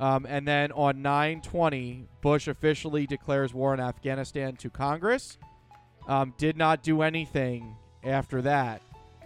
[0.00, 5.38] Um, and then on 9/20, Bush officially declares war in Afghanistan to Congress.
[6.08, 8.82] Um, did not do anything after that,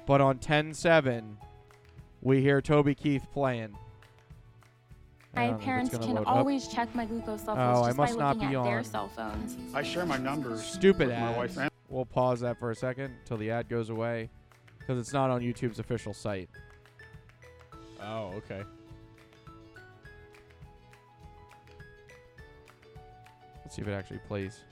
[0.06, 1.38] but on 10/7,
[2.20, 3.76] we hear Toby Keith playing.
[5.34, 6.26] My don't know if it's parents can load up.
[6.28, 8.82] always check my glucose levels Oh, I just must by not looking be at their
[8.82, 9.56] cell phones.
[9.74, 10.62] I share my numbers.
[10.62, 11.58] Stupid with my wife
[11.88, 14.28] We'll pause that for a second until the ad goes away,
[14.78, 16.50] because it's not on YouTube's official site.
[18.02, 18.62] Oh, okay.
[23.78, 24.64] See if it actually plays.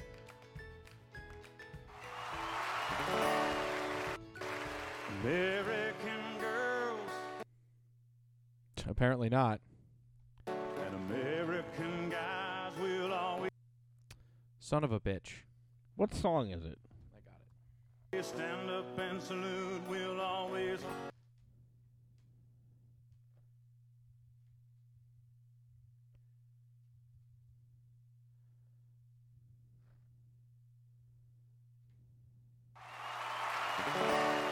[5.23, 7.11] American girls
[8.89, 9.61] Apparently not.
[10.47, 13.51] and American guys will always
[14.59, 15.43] Son of a bitch.
[15.95, 16.79] What song is it?
[18.23, 19.83] stand up and salute.
[19.89, 20.81] We'll always.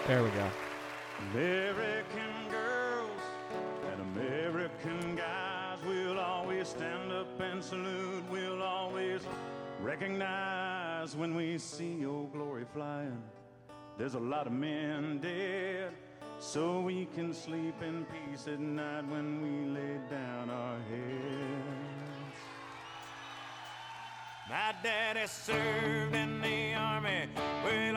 [0.06, 0.46] There we go.
[1.32, 3.20] American girls
[3.90, 8.22] and American guys will always stand up and salute.
[8.30, 9.22] We'll always
[9.80, 13.22] recognize when we see old glory flying.
[13.96, 15.92] There's a lot of men dead,
[16.38, 22.38] so we can sleep in peace at night when we lay down our heads.
[24.50, 26.33] My daddy served in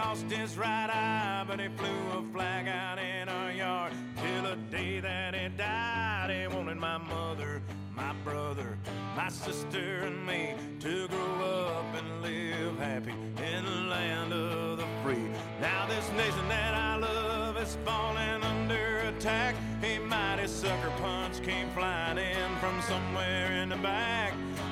[0.08, 3.92] lost his right eye, but he flew a flag out in our yard.
[4.16, 7.62] Till the day that he died, he wanted my mother,
[7.94, 8.78] my brother,
[9.18, 14.88] my sister, and me to grow up and live happy in the land of the
[15.04, 15.28] free.
[15.60, 19.56] Now this nation that I love is falling under attack.
[19.84, 24.32] A mighty sucker punch came flying in from somewhere in the back.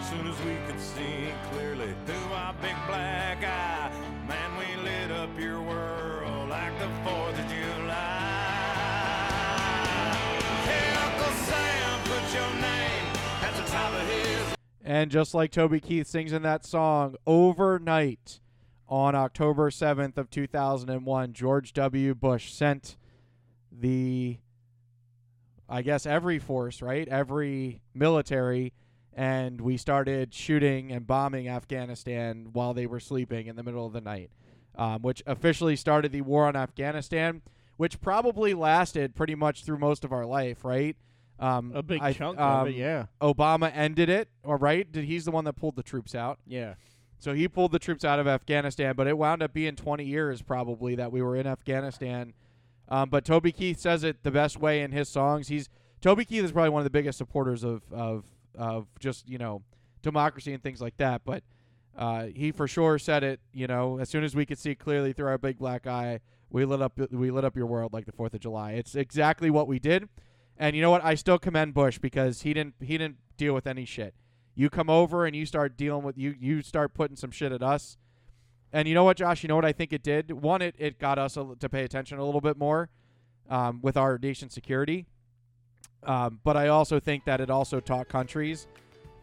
[0.10, 3.92] Soon as we could see clearly through our big black eye,
[5.40, 7.94] your world like the 4th of July.
[10.66, 13.08] Hey, Uncle Sam, put your name
[13.42, 18.40] at the top of his And just like Toby Keith sings in that song, overnight,
[18.88, 22.14] on October 7th of 2001, George W.
[22.14, 22.98] Bush sent
[23.72, 24.38] the
[25.68, 27.08] I guess every force, right?
[27.08, 28.74] Every military
[29.14, 33.94] and we started shooting and bombing Afghanistan while they were sleeping in the middle of
[33.94, 34.30] the night.
[34.78, 37.42] Um, which officially started the war on Afghanistan,
[37.78, 40.98] which probably lasted pretty much through most of our life, right?
[41.40, 43.06] Um, A big I- chunk of it, um, yeah.
[43.22, 44.90] Obama ended it, all right?
[44.92, 46.40] Did he's the one that pulled the troops out?
[46.46, 46.74] Yeah.
[47.20, 50.42] So he pulled the troops out of Afghanistan, but it wound up being 20 years
[50.42, 52.34] probably that we were in Afghanistan.
[52.90, 55.48] Um, but Toby Keith says it the best way in his songs.
[55.48, 55.70] He's
[56.02, 59.64] Toby Keith is probably one of the biggest supporters of of of just you know
[60.04, 61.22] democracy and things like that.
[61.26, 61.44] But
[61.98, 63.40] uh, he for sure said it.
[63.54, 66.20] You know, as soon as we could see clearly through our big black eye,
[66.50, 68.74] we lit up we lit up your world like the Fourth of July.
[68.74, 70.10] It's exactly what we did.
[70.58, 71.04] And you know what?
[71.04, 74.14] I still commend Bush because he didn't he didn't deal with any shit.
[74.56, 77.62] You come over and you start dealing with you you start putting some shit at
[77.62, 77.98] us.
[78.72, 79.44] And you know what, Josh?
[79.44, 80.32] You know what I think it did?
[80.32, 82.90] One, it, it got us a, to pay attention a little bit more
[83.50, 85.06] um, with our nation security.
[86.04, 88.68] Um, but I also think that it also taught countries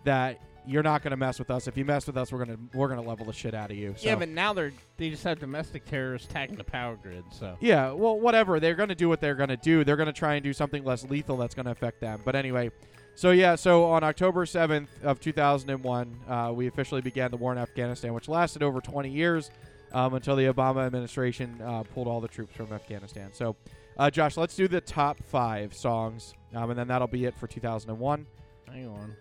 [0.05, 1.67] that you're not going to mess with us.
[1.67, 3.95] If you mess with us, we're gonna we're gonna level the shit out of you.
[3.97, 4.07] So.
[4.09, 7.25] Yeah, but now they're they just have domestic terrorists attacking the power grid.
[7.31, 8.61] So Yeah, well, whatever.
[8.61, 9.85] They're going to do what they're going to do.
[9.85, 12.21] They're going to try and do something less lethal that's going to affect them.
[12.25, 12.71] But anyway,
[13.15, 17.59] so yeah, so on October 7th of 2001, uh, we officially began the war in
[17.59, 19.51] Afghanistan, which lasted over 20 years
[19.93, 23.31] um, until the Obama administration uh, pulled all the troops from Afghanistan.
[23.33, 23.57] So,
[23.99, 27.47] uh, Josh, let's do the top five songs, um, and then that'll be it for
[27.47, 28.27] 2001.
[28.67, 29.15] hang on.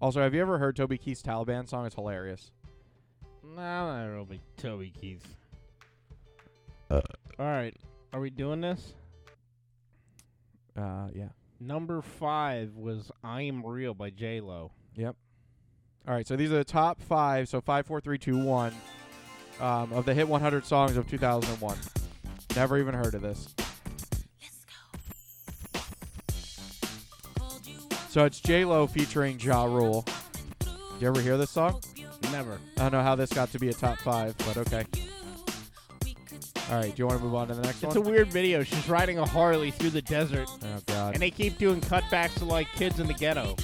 [0.00, 1.86] Also, have you ever heard Toby Keith's Taliban song?
[1.86, 2.50] It's hilarious.
[3.42, 5.26] No, not really Toby Keith.
[6.90, 7.00] Uh.
[7.38, 7.74] All right,
[8.12, 8.94] are we doing this?
[10.76, 11.28] Uh, yeah.
[11.60, 14.72] Number five was "I Am Real" by J Lo.
[14.96, 15.16] Yep.
[16.06, 17.48] All right, so these are the top five.
[17.48, 18.74] So five, four, three, two, one
[19.60, 21.76] um, of the hit 100 songs of 2001.
[22.56, 23.54] Never even heard of this.
[28.18, 30.04] So it's J Lo featuring Ja Rule.
[30.58, 31.80] Did you ever hear this song?
[32.32, 32.58] Never.
[32.76, 34.84] I don't know how this got to be a top five, but okay.
[36.68, 37.90] All right, do you want to move on to the next one?
[37.90, 38.08] It's one?
[38.08, 38.64] a weird video.
[38.64, 40.48] She's riding a Harley through the desert.
[40.50, 41.14] Oh God.
[41.14, 43.54] And they keep doing cutbacks to like kids in the ghetto.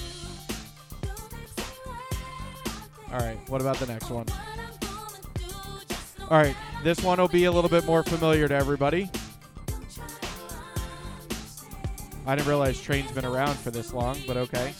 [3.11, 4.25] All right, what about the next one?
[6.29, 9.11] All right, this one will be a little bit more familiar to everybody.
[12.27, 14.73] I didn't realize Train's been around for this long, but okay.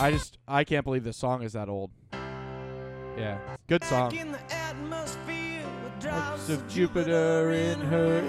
[0.00, 1.90] I just I can't believe this song is that old.
[3.16, 4.12] Yeah, good song.
[6.00, 8.22] Drops of Jupiter in her.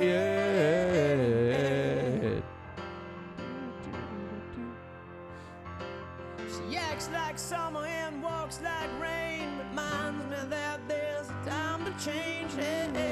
[6.50, 9.56] She acts like summer and walks like rain.
[9.70, 12.52] Reminds me that there's a time to change.
[12.56, 13.09] Hey, hey,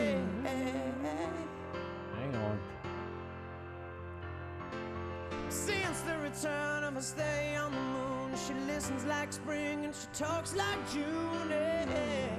[5.68, 10.08] Since the return of her stay on the moon, she listens like spring and she
[10.14, 11.50] talks like June.
[11.50, 12.30] Hey.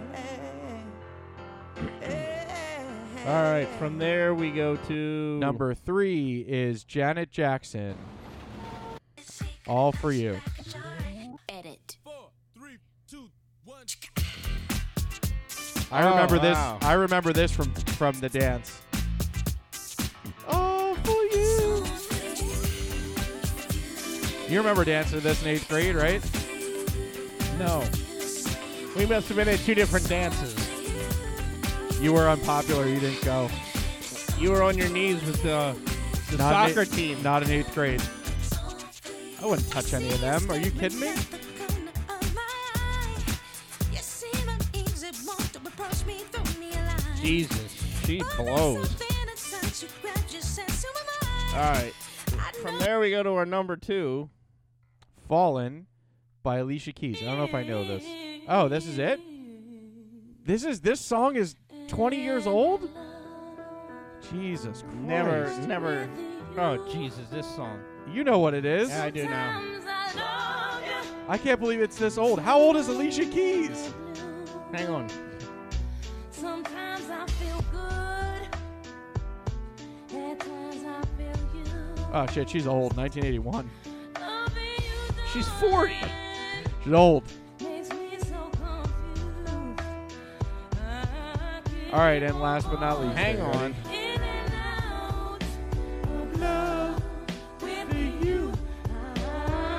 [3.26, 7.95] All right, from there we go to Number three is Janet Jackson.
[9.66, 10.41] All for you.
[11.51, 11.99] Edit.
[12.03, 12.79] Four, three,
[13.11, 13.29] two,
[13.66, 13.85] one.
[15.93, 16.57] I remember Oh, this.
[16.57, 18.81] I remember this from from the dance.
[24.49, 26.22] You remember dancing to this in eighth grade, right?
[27.59, 27.84] No.
[28.96, 30.55] We must have been at two different dances.
[32.01, 32.86] You were unpopular.
[32.88, 33.51] You didn't go.
[34.38, 35.76] You were on your knees with the
[36.30, 37.22] the Not soccer eighth- team.
[37.22, 38.03] Not in eighth grade.
[39.42, 40.51] I wouldn't touch any of them.
[40.51, 41.12] Are you kidding me?
[47.20, 48.96] Jesus, she blows.
[51.55, 51.92] All right.
[52.62, 54.28] From there we go to our number two.
[55.29, 55.87] Fallen
[56.43, 57.22] by Alicia Keys.
[57.22, 58.05] I don't know if I know this.
[58.49, 59.20] Oh, this is it?
[60.45, 61.55] This is this song is
[61.89, 62.89] 20 years old?
[64.33, 64.97] Jesus Christ.
[64.97, 66.09] Never, never.
[66.57, 67.79] Oh Jesus, this song.
[68.11, 68.89] You know what it is.
[68.89, 69.62] Yeah, I do now.
[71.29, 72.41] I can't believe it's this old.
[72.41, 73.93] How old is Alicia Keys?
[74.72, 75.09] Hang on.
[76.31, 78.49] Sometimes I feel good.
[80.16, 82.07] At times I feel you.
[82.14, 82.97] Oh shit, she's old.
[82.97, 83.70] 1981.
[85.33, 85.95] She's 40.
[86.83, 87.24] She's old.
[87.61, 89.83] Makes me so confused.
[91.93, 93.74] All right, and last but not least, Hang are on.
[93.85, 94.14] ready?
[94.14, 95.43] In and out
[96.05, 97.03] of love
[97.61, 98.53] with you.
[98.89, 99.74] I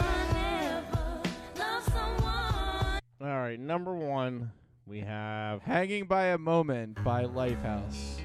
[3.17, 4.51] never number one,
[4.85, 8.19] we have Hanging by a Moment by Lifehouse.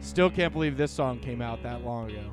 [0.00, 2.30] Still can't believe this song came out that long ago.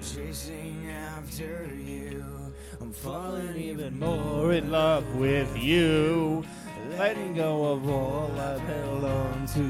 [0.00, 2.24] Chasing after you.
[2.80, 6.44] I'm falling even more in love with you.
[6.96, 9.60] Letting go of all I've held on to.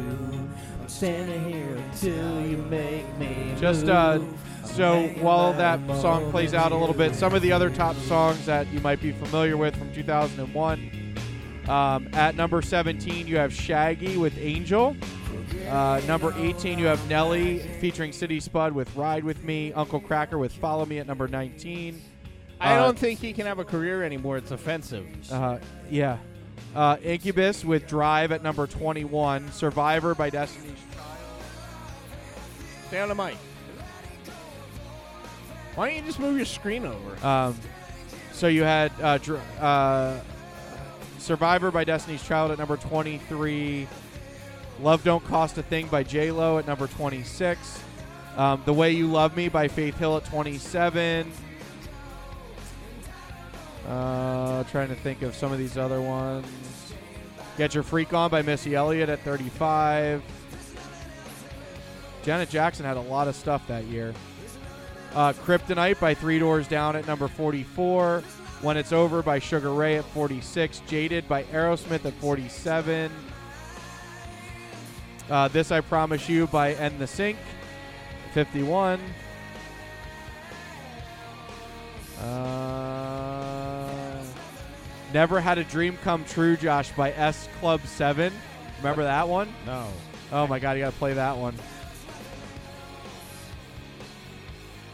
[0.81, 3.55] I'm standing here until you make me.
[3.59, 4.21] Just uh,
[4.65, 8.45] so while that song plays out a little bit, some of the other top songs
[8.47, 11.17] that you might be familiar with from 2001.
[11.69, 14.97] Um, at number 17, you have Shaggy with Angel.
[15.69, 19.73] Uh, number 18, you have Nelly featuring City Spud with Ride With Me.
[19.73, 22.01] Uncle Kracker with Follow Me at number 19.
[22.61, 24.37] I Uh, don't think he can have a career anymore.
[24.37, 25.07] It's offensive.
[25.31, 25.59] Uh,
[25.91, 26.19] yeah.
[26.75, 29.51] Uh, Incubus with Drive at number 21.
[29.53, 31.07] Survivor by Destiny's Child.
[32.89, 33.37] Stay on the mic.
[35.75, 37.27] Why don't you just move your screen over?
[37.27, 37.57] Um,
[38.33, 40.19] so you had uh, dr- uh,
[41.19, 43.87] Survivor by Destiny's Child at number 23.
[44.81, 47.83] Love Don't Cost a Thing by J Lo at number 26.
[48.37, 51.33] Um, the Way You Love Me by Faith Hill at 27.
[53.89, 56.47] Uh, trying to think of some of these other ones.
[57.57, 60.23] Get Your Freak On by Missy Elliott at 35.
[62.23, 64.15] Janet Jackson had a lot of stuff that year.
[65.15, 68.23] Uh, Kryptonite by Three Doors Down at number 44.
[68.61, 70.83] When It's Over by Sugar Ray at 46.
[70.87, 73.11] Jaded by Aerosmith at 47.
[75.31, 77.37] Uh, this I Promise You by NSYNC,
[78.33, 79.01] 51.
[82.19, 84.25] Uh,
[85.13, 88.33] Never Had a Dream Come True, Josh, by S Club 7.
[88.79, 89.53] Remember that one?
[89.67, 89.87] No.
[90.33, 91.55] Oh my God, you got to play that one.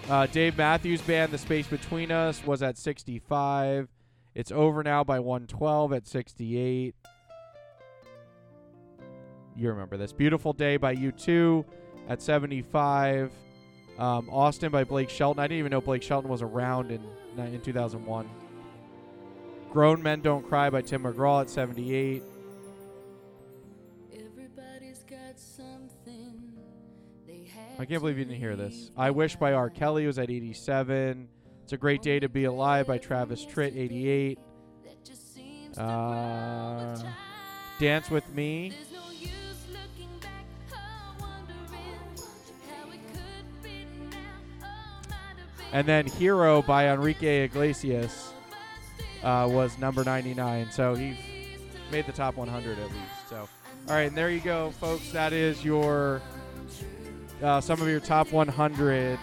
[0.09, 3.89] Uh, Dave Matthews Band, The Space Between Us, was at 65.
[4.35, 6.95] It's Over Now by 112 at 68.
[9.57, 10.13] You remember this.
[10.13, 11.65] Beautiful Day by U2
[12.09, 13.31] at 75.
[13.99, 15.41] Um, Austin by Blake Shelton.
[15.41, 17.03] I didn't even know Blake Shelton was around in,
[17.39, 18.29] in 2001.
[19.71, 22.23] Grown Men Don't Cry by Tim McGraw at 78.
[24.13, 26.53] Everybody's got something
[27.27, 28.91] they I can't believe you didn't hear this.
[28.97, 29.71] I Wish by R.
[29.71, 31.29] Kelly was at 87.
[31.63, 34.39] It's a Great Day to Be Alive by Travis Tritt, 88.
[35.79, 36.97] Uh,
[37.81, 38.73] Dance with Me.
[45.75, 48.33] And then Hero by Enrique Iglesias
[49.25, 50.71] uh, was number 99.
[50.71, 51.19] So he
[51.91, 52.95] made the top 100 at least.
[53.29, 53.49] So,
[53.89, 55.11] all right, and there you go, folks.
[55.11, 56.23] That is your
[57.43, 59.19] uh, some of your top 100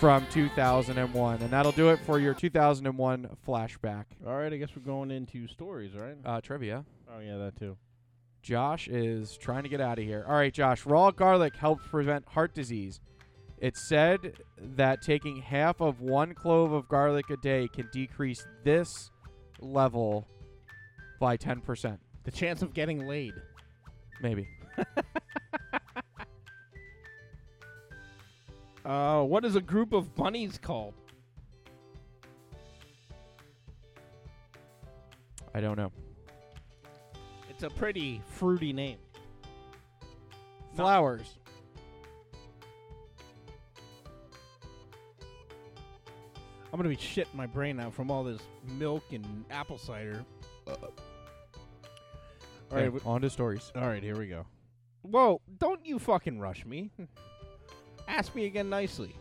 [0.00, 4.06] from 2001, and that'll do it for your 2001 flashback.
[4.26, 6.16] All right, I guess we're going into stories, right?
[6.24, 6.84] Uh, trivia.
[7.14, 7.76] Oh yeah, that too.
[8.42, 10.24] Josh is trying to get out of here.
[10.26, 10.84] All right, Josh.
[10.84, 13.00] Raw garlic helps prevent heart disease.
[13.60, 19.10] It's said that taking half of one clove of garlic a day can decrease this
[19.60, 20.26] level
[21.20, 21.98] by 10%.
[22.24, 23.34] The chance of getting laid.
[24.22, 24.48] Maybe.
[28.84, 30.94] Uh, what is a group of bunnies called?
[35.54, 35.92] I don't know.
[37.50, 38.98] It's a pretty fruity name.
[40.74, 41.39] Flowers.
[46.72, 48.40] I'm gonna be shitting my brain out from all this
[48.78, 50.24] milk and apple cider.
[50.66, 50.76] Uh, uh.
[52.72, 53.72] All Okay, right, on to stories.
[53.74, 54.46] All right, here we go.
[55.02, 55.40] Whoa!
[55.58, 56.90] Don't you fucking rush me.
[58.06, 59.14] Ask me again nicely.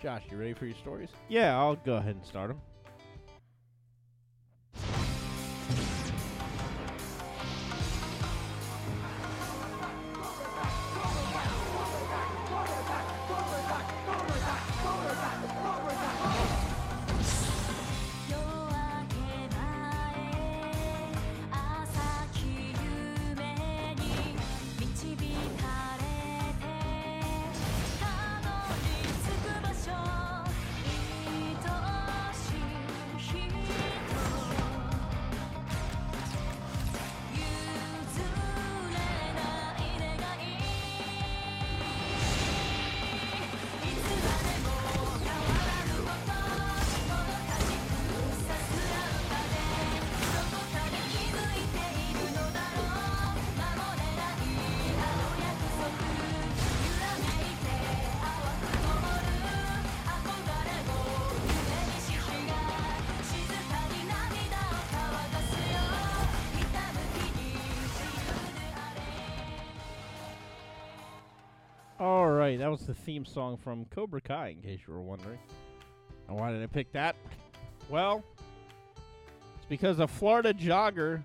[0.00, 1.10] Josh, you ready for your stories?
[1.28, 2.60] Yeah, I'll go ahead and start them.
[72.82, 75.38] Right, that was the theme song from Cobra Kai, in case you were wondering.
[76.28, 77.16] And why did I pick that?
[77.88, 78.24] Well,
[79.56, 81.22] it's because a Florida jogger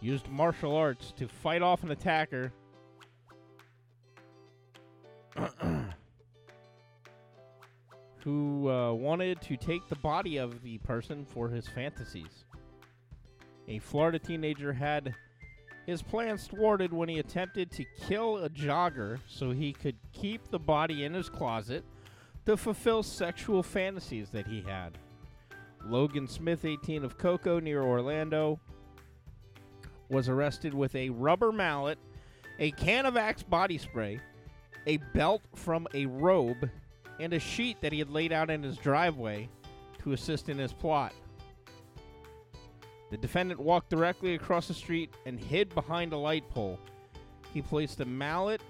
[0.00, 2.52] used martial arts to fight off an attacker.
[8.22, 12.44] who uh, wanted to take the body of the person for his fantasies.
[13.68, 15.14] A Florida teenager had
[15.90, 20.58] his plans thwarted when he attempted to kill a jogger so he could keep the
[20.58, 21.84] body in his closet
[22.46, 24.96] to fulfill sexual fantasies that he had.
[25.84, 28.60] Logan Smith, 18 of Cocoa near Orlando,
[30.08, 31.98] was arrested with a rubber mallet,
[32.58, 34.20] a can of Axe body spray,
[34.86, 36.70] a belt from a robe,
[37.18, 39.48] and a sheet that he had laid out in his driveway
[40.02, 41.12] to assist in his plot.
[43.10, 46.78] The defendant walked directly across the street and hid behind a light pole.
[47.52, 48.62] He placed a mallet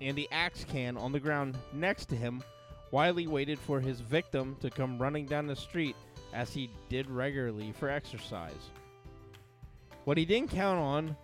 [0.00, 2.42] and the axe can on the ground next to him
[2.90, 5.96] while he waited for his victim to come running down the street
[6.32, 8.70] as he did regularly for exercise.
[10.04, 11.16] What he didn't count on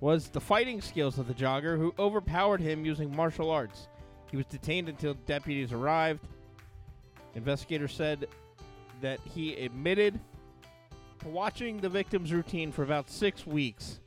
[0.00, 3.88] was the fighting skills of the jogger who overpowered him using martial arts.
[4.30, 6.26] He was detained until deputies arrived.
[7.34, 8.28] Investigators said
[9.00, 10.20] that he admitted
[11.24, 14.00] watching the victim's routine for about six weeks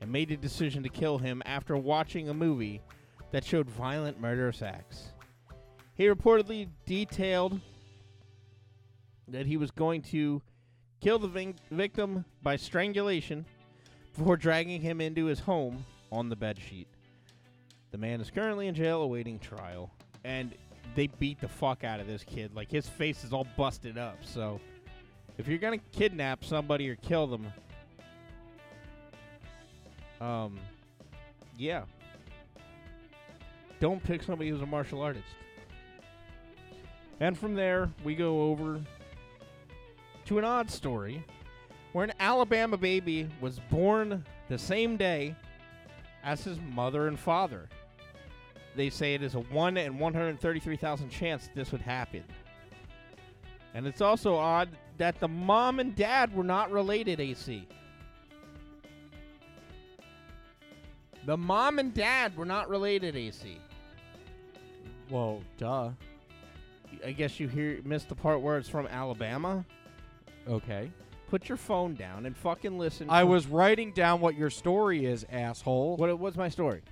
[0.00, 2.80] and made a decision to kill him after watching a movie
[3.30, 5.12] that showed violent murderous acts.
[5.94, 7.60] He reportedly detailed
[9.28, 10.42] that he was going to
[11.00, 13.44] kill the vin- victim by strangulation
[14.16, 16.86] before dragging him into his home on the bedsheet.
[17.90, 19.90] The man is currently in jail awaiting trial,
[20.24, 20.54] and
[20.94, 22.54] they beat the fuck out of this kid.
[22.54, 24.18] Like his face is all busted up.
[24.24, 24.60] So,
[25.38, 27.46] if you're gonna kidnap somebody or kill them,
[30.20, 30.58] um,
[31.58, 31.84] yeah,
[33.80, 35.26] don't pick somebody who's a martial artist.
[37.20, 38.80] And from there, we go over
[40.26, 41.24] to an odd story
[41.92, 45.34] where an Alabama baby was born the same day
[46.24, 47.68] as his mother and father.
[48.74, 52.24] They say it is a 1 in 133,000 chance this would happen.
[53.74, 57.66] And it's also odd that the mom and dad were not related, AC.
[61.26, 63.58] The mom and dad were not related, AC.
[65.10, 65.90] Well, duh.
[67.04, 69.64] I guess you hear missed the part where it's from Alabama.
[70.48, 70.90] Okay.
[71.28, 73.08] Put your phone down and fucking listen.
[73.10, 75.96] I was writing down what your story is, asshole.
[75.96, 76.82] What what's my story?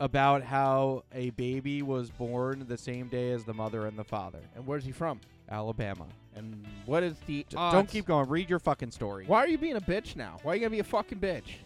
[0.00, 4.40] About how a baby was born the same day as the mother and the father.
[4.56, 5.20] And where's he from?
[5.50, 6.06] Alabama.
[6.34, 7.74] And what is the D- odds?
[7.74, 8.28] Don't keep going.
[8.28, 9.24] Read your fucking story.
[9.26, 10.38] Why are you being a bitch now?
[10.42, 11.56] Why are you gonna be a fucking bitch?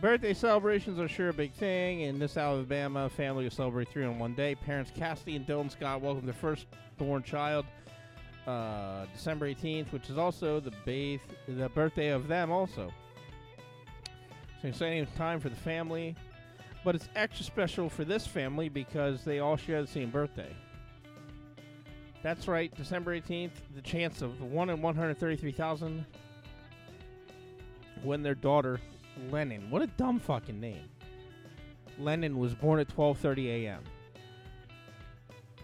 [0.00, 2.00] Birthday celebrations are sure a big thing.
[2.00, 4.56] In this Alabama, family will celebrate three on one day.
[4.56, 7.66] Parents Cassidy and Dylan Scott welcome their firstborn child
[8.46, 12.92] uh, December 18th, which is also the, bath- the birthday of them also.
[14.62, 16.16] An exciting time for the family,
[16.84, 20.52] but it's extra special for this family because they all share the same birthday.
[22.22, 26.06] That's right, December 18th, the chance of 1 in 133,000
[28.04, 28.80] when their daughter,
[29.30, 30.88] Lennon, what a dumb fucking name.
[31.98, 33.82] Lennon was born at 12:30 a.m.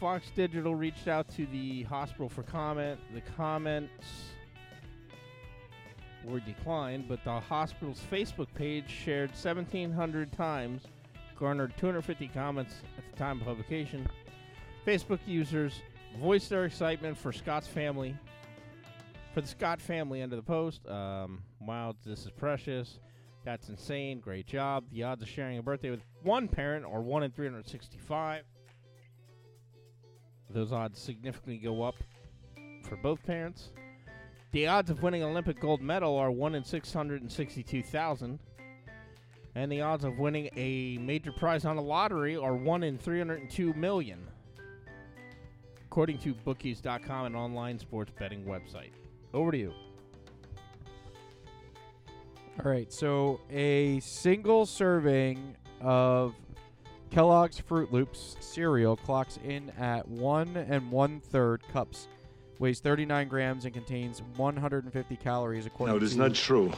[0.00, 2.98] Fox Digital reached out to the hospital for comment.
[3.14, 4.30] The comments
[6.24, 10.82] were declined, but the hospital's Facebook page shared 1,700 times,
[11.38, 14.08] garnered 250 comments at the time of publication.
[14.86, 15.82] Facebook users
[16.18, 18.16] voiced their excitement for Scott's family,
[19.34, 20.86] for the Scott family under the post.
[20.88, 22.98] Um, wow, this is precious.
[23.44, 24.20] That's insane.
[24.20, 24.84] Great job.
[24.92, 28.44] The odds of sharing a birthday with one parent are 1 in 365.
[30.50, 31.94] Those odds significantly go up
[32.82, 33.70] for both parents.
[34.52, 38.38] The odds of winning an Olympic gold medal are 1 in 662,000.
[39.54, 43.72] And the odds of winning a major prize on a lottery are 1 in 302
[43.74, 44.26] million.
[45.90, 48.92] According to bookies.com, an online sports betting website.
[49.34, 49.72] Over to you.
[52.64, 56.36] All right, so a single serving of
[57.10, 62.06] Kellogg's Fruit Loops cereal clocks in at one and one third cups,
[62.60, 65.66] weighs 39 grams, and contains 150 calories.
[65.66, 66.70] According No, it is to not true.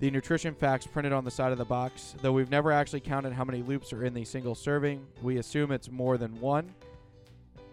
[0.00, 2.14] The nutrition facts printed on the side of the box.
[2.20, 5.72] Though we've never actually counted how many loops are in the single serving, we assume
[5.72, 6.74] it's more than one.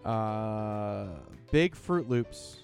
[0.07, 1.07] Uh,
[1.51, 2.59] big Fruit Loops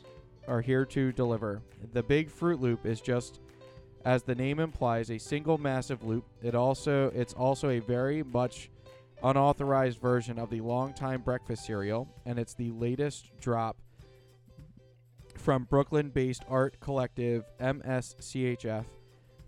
[0.48, 1.62] are here to deliver.
[1.92, 3.42] The Big Fruit Loop is just
[4.06, 6.26] As the name implies, a single massive loop.
[6.42, 8.70] It also it's also a very much
[9.24, 13.78] unauthorized version of the longtime breakfast cereal, and it's the latest drop
[15.36, 18.86] from Brooklyn-based art collective MSCHF.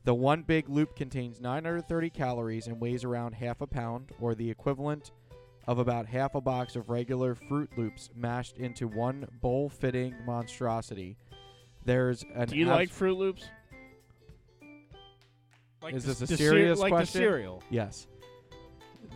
[0.04, 4.50] The one big loop contains 930 calories and weighs around half a pound, or the
[4.50, 5.12] equivalent
[5.68, 11.18] of about half a box of regular Fruit Loops mashed into one bowl-fitting monstrosity.
[11.86, 13.44] There's an Do you abs- like Fruit Loops?
[15.82, 17.22] Like Is the- this a the cere- serious like the question?
[17.22, 17.64] cereal?
[17.70, 18.08] Yes.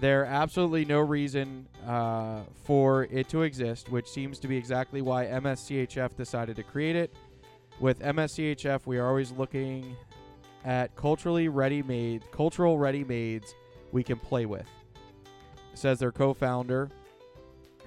[0.01, 5.25] There absolutely no reason uh, for it to exist, which seems to be exactly why
[5.25, 7.13] MSCHF decided to create it.
[7.79, 9.95] With MSCHF, we are always looking
[10.63, 13.53] at culturally ready-made, cultural ready-mades
[13.91, 14.67] we can play with.
[15.79, 16.89] Says their co-founder.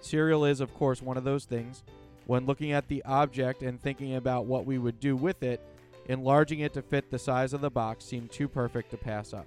[0.01, 1.83] Cereal is, of course, one of those things.
[2.25, 5.61] When looking at the object and thinking about what we would do with it,
[6.07, 9.45] enlarging it to fit the size of the box seemed too perfect to pass up.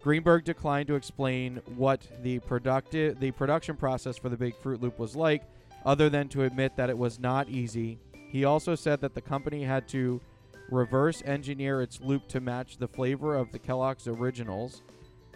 [0.00, 4.98] Greenberg declined to explain what the productive the production process for the Big Fruit Loop
[4.98, 5.42] was like,
[5.84, 7.98] other than to admit that it was not easy.
[8.30, 10.22] He also said that the company had to
[10.70, 14.80] reverse engineer its loop to match the flavor of the Kellogg's originals.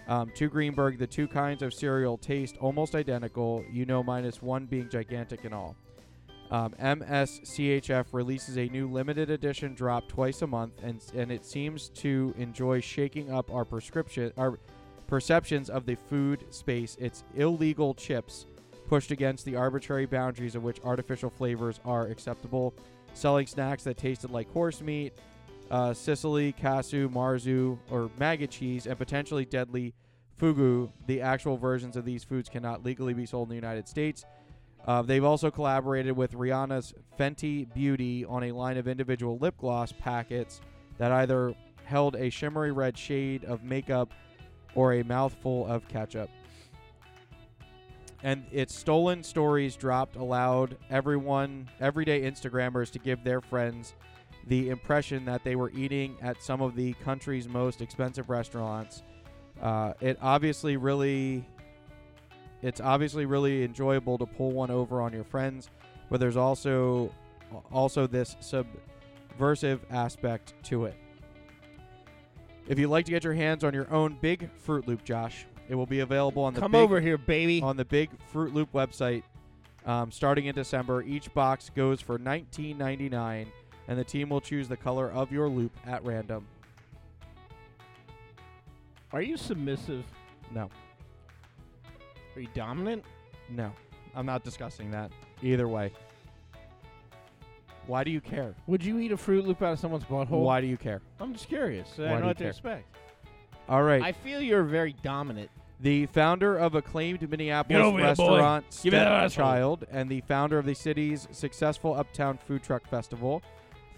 [0.08, 4.66] Um, to Greenberg, the two kinds of cereal taste almost identical, you know, minus one
[4.66, 5.76] being gigantic and all.
[6.50, 11.88] Um, MSCHF releases a new limited edition drop twice a month, and and it seems
[11.90, 14.58] to enjoy shaking up our prescription, our
[15.06, 16.96] perceptions of the food space.
[17.00, 18.46] Its illegal chips
[18.86, 22.74] pushed against the arbitrary boundaries of which artificial flavors are acceptable,
[23.14, 25.14] selling snacks that tasted like horse meat,
[25.72, 29.94] uh, Sicily, Casu, Marzu, or maggot cheese, and potentially deadly
[30.38, 30.92] fugu.
[31.06, 34.24] The actual versions of these foods cannot legally be sold in the United States.
[34.86, 39.92] Uh, they've also collaborated with Rihanna's Fenty Beauty on a line of individual lip gloss
[39.92, 40.60] packets
[40.98, 41.54] that either
[41.84, 44.12] held a shimmery red shade of makeup
[44.74, 46.28] or a mouthful of ketchup.
[48.22, 53.94] And its stolen stories dropped allowed everyone, everyday Instagrammers, to give their friends
[54.46, 59.02] the impression that they were eating at some of the country's most expensive restaurants.
[59.60, 61.46] Uh, it obviously really
[62.62, 65.68] it's obviously really enjoyable to pull one over on your friends,
[66.10, 67.12] but there's also
[67.70, 70.94] also this subversive aspect to it.
[72.68, 75.74] If you'd like to get your hands on your own Big Fruit Loop, Josh, it
[75.74, 77.60] will be available on the Come Big- over here, baby.
[77.60, 79.22] on the Big Fruit Loop website
[79.84, 81.02] um, starting in December.
[81.02, 83.48] Each box goes for $19.99,
[83.88, 86.46] and the team will choose the color of your loop at random.
[89.12, 90.04] Are you submissive?
[90.54, 90.70] No,
[92.36, 93.04] Are you dominant?
[93.50, 93.72] no,
[94.14, 95.10] I'm not discussing that
[95.42, 95.92] either way.
[97.86, 98.54] Why do you care?
[98.68, 100.42] Would you eat a Fruit Loop out of someone's butthole?
[100.44, 101.00] Why do you care?
[101.18, 101.88] I'm just curious.
[101.96, 102.50] so Why I don't know you what to care?
[102.50, 102.96] expect.
[103.68, 104.02] All right.
[104.02, 105.50] I feel you're very dominant.
[105.80, 108.28] The founder of acclaimed Minneapolis over here, boy.
[108.30, 109.28] restaurant Give me that asshole.
[109.30, 113.42] Stepchild and the founder of the city's successful Uptown Food Truck Festival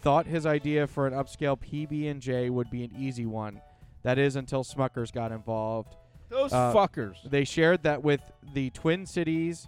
[0.05, 3.60] thought his idea for an upscale PB&J would be an easy one.
[4.02, 5.97] That is until Smuckers got involved.
[6.28, 7.16] Those Uh, fuckers.
[7.28, 8.20] They shared that with
[8.52, 9.66] the Twin Cities,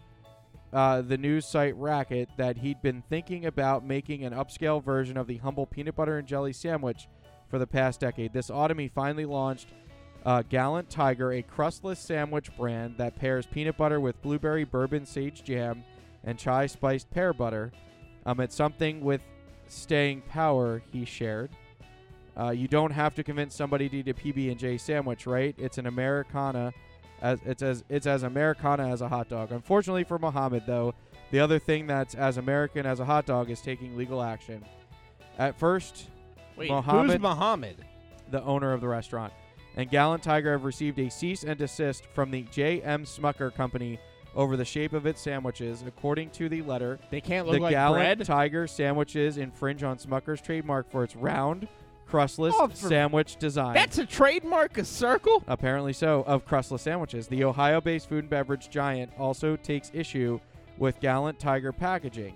[0.74, 5.26] uh, the news site Racket, that he'd been thinking about making an upscale version of
[5.26, 7.08] the humble peanut butter and jelly sandwich
[7.48, 8.34] for the past decade.
[8.34, 9.68] This autumn, he finally launched
[10.26, 15.42] uh, Gallant Tiger, a crustless sandwich brand that pairs peanut butter with blueberry bourbon sage
[15.44, 15.82] jam
[16.24, 17.72] and chai spiced pear butter.
[18.26, 19.22] Um, it's something with
[19.68, 21.50] staying power, he shared.
[22.38, 25.54] Uh, you don't have to convince somebody to eat a PB and J sandwich, right?
[25.58, 26.72] It's an Americana,
[27.22, 29.52] as it's as it's as Americana as a hot dog.
[29.52, 30.94] Unfortunately for Muhammad, though,
[31.30, 34.62] the other thing that's as American as a hot dog is taking legal action.
[35.38, 36.08] At first,
[36.56, 37.76] Wait, Muhammad, who's Muhammad?
[38.30, 39.32] the owner of the restaurant,
[39.76, 43.04] and Gallant Tiger have received a cease and desist from the J.M.
[43.04, 43.98] Smucker Company
[44.36, 45.82] over the shape of its sandwiches.
[45.86, 48.26] According to the letter, They can't the look like Gallant bread?
[48.26, 51.66] Tiger sandwiches infringe on Smucker's trademark for its round,
[52.06, 53.74] crustless Oh, for- sandwich design.
[53.74, 55.42] That's a trademark, a circle?
[55.48, 57.26] Apparently so, of crustless sandwiches.
[57.26, 60.38] The Ohio based food and beverage giant also takes issue
[60.78, 62.34] with Gallant Tiger packaging.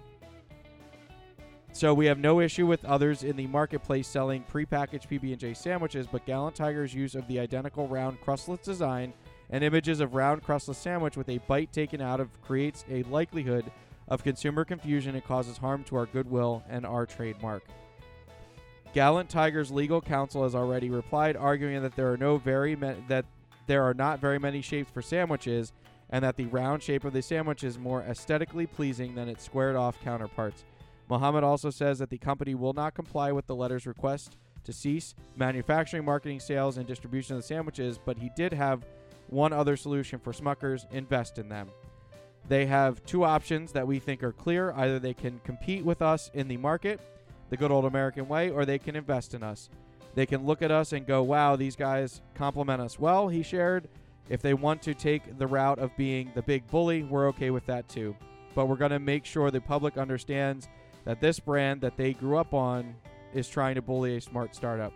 [1.73, 6.27] So we have no issue with others in the marketplace selling prepackaged PB&J sandwiches, but
[6.27, 9.13] Gallant Tiger's use of the identical round crustless design
[9.51, 13.71] and images of round crustless sandwich with a bite taken out of creates a likelihood
[14.09, 17.63] of consumer confusion and causes harm to our goodwill and our trademark.
[18.93, 23.25] Gallant Tiger's legal counsel has already replied, arguing that there are no very ma- that
[23.67, 25.73] there are not very many shapes for sandwiches,
[26.11, 29.77] and that the round shape of the sandwich is more aesthetically pleasing than its squared
[29.77, 30.65] off counterparts.
[31.09, 35.15] Muhammad also says that the company will not comply with the letter's request to cease
[35.37, 38.85] manufacturing, marketing, sales, and distribution of the sandwiches, but he did have
[39.31, 41.71] one other solution for Smuckers invest in them.
[42.49, 44.73] They have two options that we think are clear.
[44.73, 47.01] Either they can compete with us in the market,
[47.49, 49.71] the good old American way, or they can invest in us.
[50.15, 53.89] They can look at us and go, wow, these guys compliment us well, he shared.
[54.29, 57.67] If they want to take the route of being the big bully, we're okay with
[57.67, 58.17] that too.
[58.55, 60.69] But we're going to make sure the public understands
[61.05, 62.95] that this brand that they grew up on
[63.33, 64.93] is trying to bully a smart startup.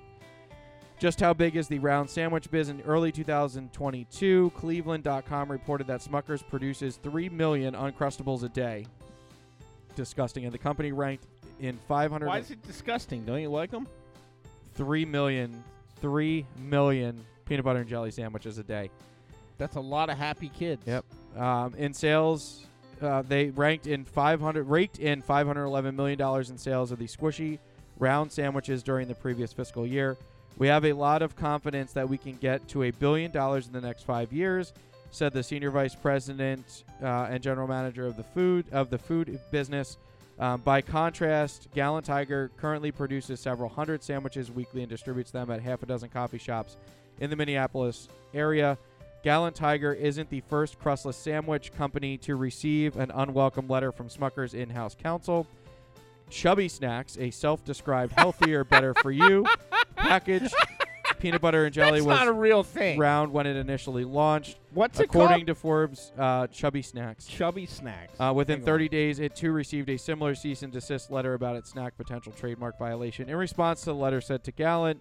[0.99, 2.69] Just how big is the round sandwich biz?
[2.69, 8.87] In early 2022, Cleveland.com reported that Smuckers produces 3 million Uncrustables a day.
[9.97, 10.45] Disgusting.
[10.45, 11.27] And the company ranked
[11.61, 12.27] in 500.
[12.27, 13.25] Why is it disgusting?
[13.25, 13.89] Don't you like them?
[14.75, 15.62] 3 million,
[16.01, 18.91] 3 million peanut butter and jelly sandwiches a day.
[19.59, 20.83] That's a lot of happy kids.
[20.87, 21.05] Yep.
[21.37, 22.66] Um, in sales,
[23.03, 27.59] uh, they ranked in 500, raked in 511 million dollars in sales of the squishy
[27.99, 30.16] round sandwiches during the previous fiscal year.
[30.59, 33.72] We have a lot of confidence that we can get to a billion dollars in
[33.72, 34.72] the next five years,
[35.10, 39.40] said the senior vice president uh, and general manager of the food of the food
[39.51, 39.97] business.
[40.39, 45.60] Um, by contrast, Gallant Tiger currently produces several hundred sandwiches weekly and distributes them at
[45.60, 46.76] half a dozen coffee shops
[47.20, 48.76] in the Minneapolis area.
[49.22, 54.55] Gallant Tiger isn't the first crustless sandwich company to receive an unwelcome letter from Smucker's
[54.55, 55.47] in house counsel.
[56.31, 59.47] Chubby Snacks, a self described healthier, better for you
[60.05, 60.52] package,
[61.18, 62.98] peanut butter and jelly That's was not a real thing.
[62.98, 64.59] round when it initially launched.
[64.72, 65.47] What's it According called?
[65.48, 67.26] to Forbes, uh, Chubby Snacks.
[67.26, 68.12] Chubby Snacks.
[68.20, 68.66] Uh, within Hang on.
[68.66, 72.32] 30 days, it too received a similar cease and desist letter about its snack potential
[72.32, 73.28] trademark violation.
[73.28, 75.01] In response to the letter sent to Gallant,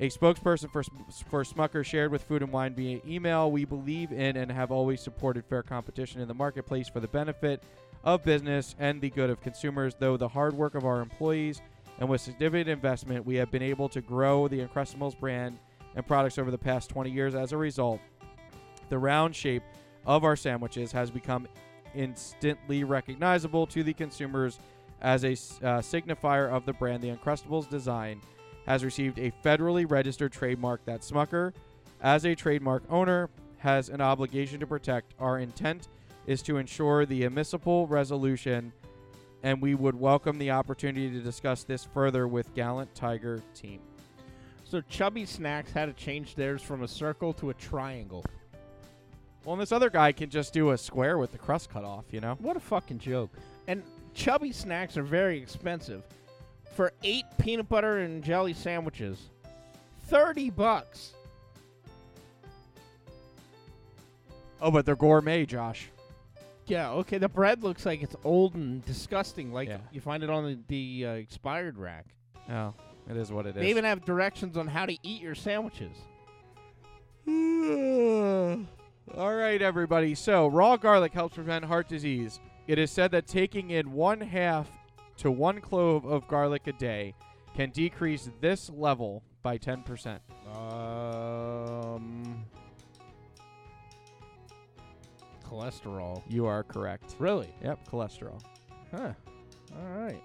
[0.00, 0.96] a spokesperson for, Sm-
[1.30, 5.00] for Smucker shared with Food and Wine via email, "We believe in and have always
[5.00, 7.62] supported fair competition in the marketplace for the benefit
[8.02, 9.94] of business and the good of consumers.
[9.96, 11.60] Though the hard work of our employees
[12.02, 15.60] and with significant investment, we have been able to grow the Uncrustables brand
[15.94, 17.36] and products over the past 20 years.
[17.36, 18.00] As a result,
[18.88, 19.62] the round shape
[20.04, 21.46] of our sandwiches has become
[21.94, 24.58] instantly recognizable to the consumers
[25.00, 27.04] as a uh, signifier of the brand.
[27.04, 28.20] The Uncrustables design
[28.66, 31.52] has received a federally registered trademark that Smucker,
[32.00, 35.14] as a trademark owner, has an obligation to protect.
[35.20, 35.86] Our intent
[36.26, 38.72] is to ensure the admissible resolution,
[39.42, 43.80] and we would welcome the opportunity to discuss this further with Gallant Tiger team.
[44.64, 48.24] So Chubby Snacks had to change theirs from a circle to a triangle.
[49.44, 52.04] Well, and this other guy can just do a square with the crust cut off,
[52.10, 52.36] you know?
[52.38, 53.30] What a fucking joke.
[53.66, 53.82] And
[54.14, 56.04] Chubby Snacks are very expensive.
[56.74, 59.28] For eight peanut butter and jelly sandwiches,
[60.06, 61.12] 30 bucks.
[64.60, 65.88] Oh, but they're gourmet, Josh.
[66.66, 67.18] Yeah, okay.
[67.18, 69.78] The bread looks like it's old and disgusting, like Yeah.
[69.92, 72.06] you find it on the, the uh, expired rack.
[72.50, 72.74] Oh,
[73.10, 73.62] it is what it is.
[73.62, 75.96] They even have directions on how to eat your sandwiches.
[79.16, 80.14] All right, everybody.
[80.14, 82.40] So, raw garlic helps prevent heart disease.
[82.66, 84.68] It is said that taking in one half
[85.18, 87.14] to one clove of garlic a day
[87.54, 90.20] can decrease this level by 10%.
[90.54, 90.56] Um,
[95.52, 96.22] cholesterol.
[96.28, 97.16] You are correct.
[97.18, 97.52] Really?
[97.62, 98.40] Yep, cholesterol.
[98.90, 99.12] Huh.
[99.76, 100.22] All right.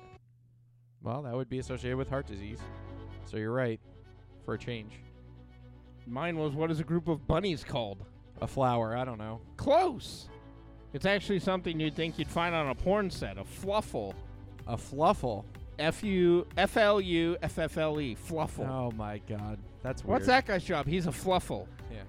[1.04, 2.60] Well, that would be associated with heart disease.
[3.26, 3.80] So, you're right
[4.45, 4.94] for a change.
[6.06, 8.06] Mine was what is a group of bunnies called?
[8.41, 9.41] A flower, I don't know.
[9.58, 10.30] Close.
[10.94, 13.38] It's actually something you'd think you'd find on a porn set.
[13.38, 14.14] A fluffle.
[14.68, 15.44] A fluffle.
[15.80, 18.16] F U F L U F F L E.
[18.16, 18.68] Fluffle.
[18.68, 19.60] Oh, my God.
[19.84, 20.14] That's weird.
[20.14, 20.88] What's that guy's job?
[20.88, 21.68] He's a fluffle.
[21.91, 21.99] Yeah.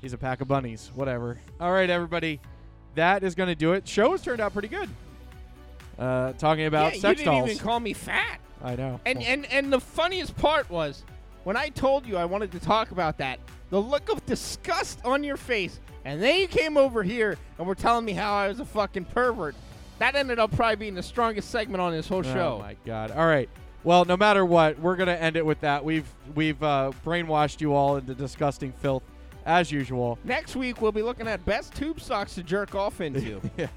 [0.00, 0.90] He's a pack of bunnies.
[0.94, 1.38] Whatever.
[1.60, 2.40] All right, everybody.
[2.94, 3.86] That is going to do it.
[3.86, 4.88] Show has turned out pretty good.
[5.98, 7.50] Uh, talking about yeah, sex you didn't dolls.
[7.50, 8.38] even call me fat.
[8.62, 9.00] I know.
[9.04, 11.04] And and and the funniest part was
[11.44, 15.24] when I told you I wanted to talk about that, the look of disgust on
[15.24, 18.60] your face, and then you came over here and were telling me how I was
[18.60, 19.56] a fucking pervert.
[19.98, 22.58] That ended up probably being the strongest segment on this whole show.
[22.60, 23.10] Oh my god.
[23.10, 23.48] All right.
[23.82, 25.84] Well, no matter what, we're gonna end it with that.
[25.84, 29.02] We've we've uh, brainwashed you all into disgusting filth
[29.48, 30.18] as usual.
[30.22, 33.40] Next week we'll be looking at best tube socks to jerk off into.
[33.56, 33.68] yeah.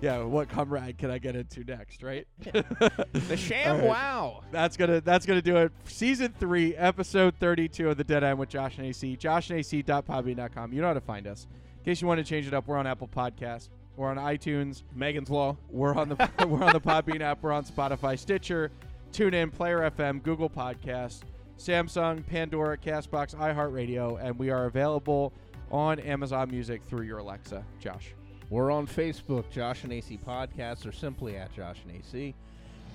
[0.00, 2.24] Yeah, what comrade can I get into next, right?
[2.38, 3.88] the sham All right.
[3.88, 4.40] wow.
[4.52, 5.72] That's gonna that's gonna do it.
[5.86, 9.16] Season three, episode thirty-two of the Dead End with Josh and AC.
[9.16, 10.72] JoshandAC.podbean.com.
[10.72, 11.48] You know how to find us.
[11.78, 13.70] In case you want to change it up, we're on Apple Podcasts.
[13.96, 14.84] We're on iTunes.
[14.94, 15.56] Megan's Law.
[15.68, 17.42] We're on the we're on the Podbean app.
[17.42, 18.70] We're on Spotify, Stitcher,
[19.12, 21.22] TuneIn, Player FM, Google Podcasts,
[21.58, 25.32] Samsung, Pandora, Castbox, iHeartRadio, and we are available
[25.70, 27.64] on Amazon Music through your Alexa.
[27.80, 28.14] Josh.
[28.50, 32.34] We're on Facebook, Josh and AC Podcast, or simply at Josh and AC.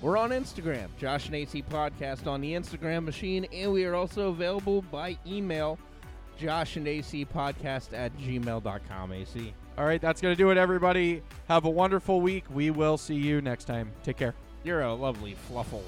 [0.01, 4.29] We're on Instagram, Josh and AC Podcast on the Instagram machine, and we are also
[4.29, 5.77] available by email,
[6.37, 9.11] Josh and AC Podcast at gmail.com.
[9.11, 9.53] AC.
[9.77, 11.21] All right, that's going to do it, everybody.
[11.47, 12.45] Have a wonderful week.
[12.49, 13.91] We will see you next time.
[14.03, 14.33] Take care.
[14.63, 15.83] You're a lovely fluffle.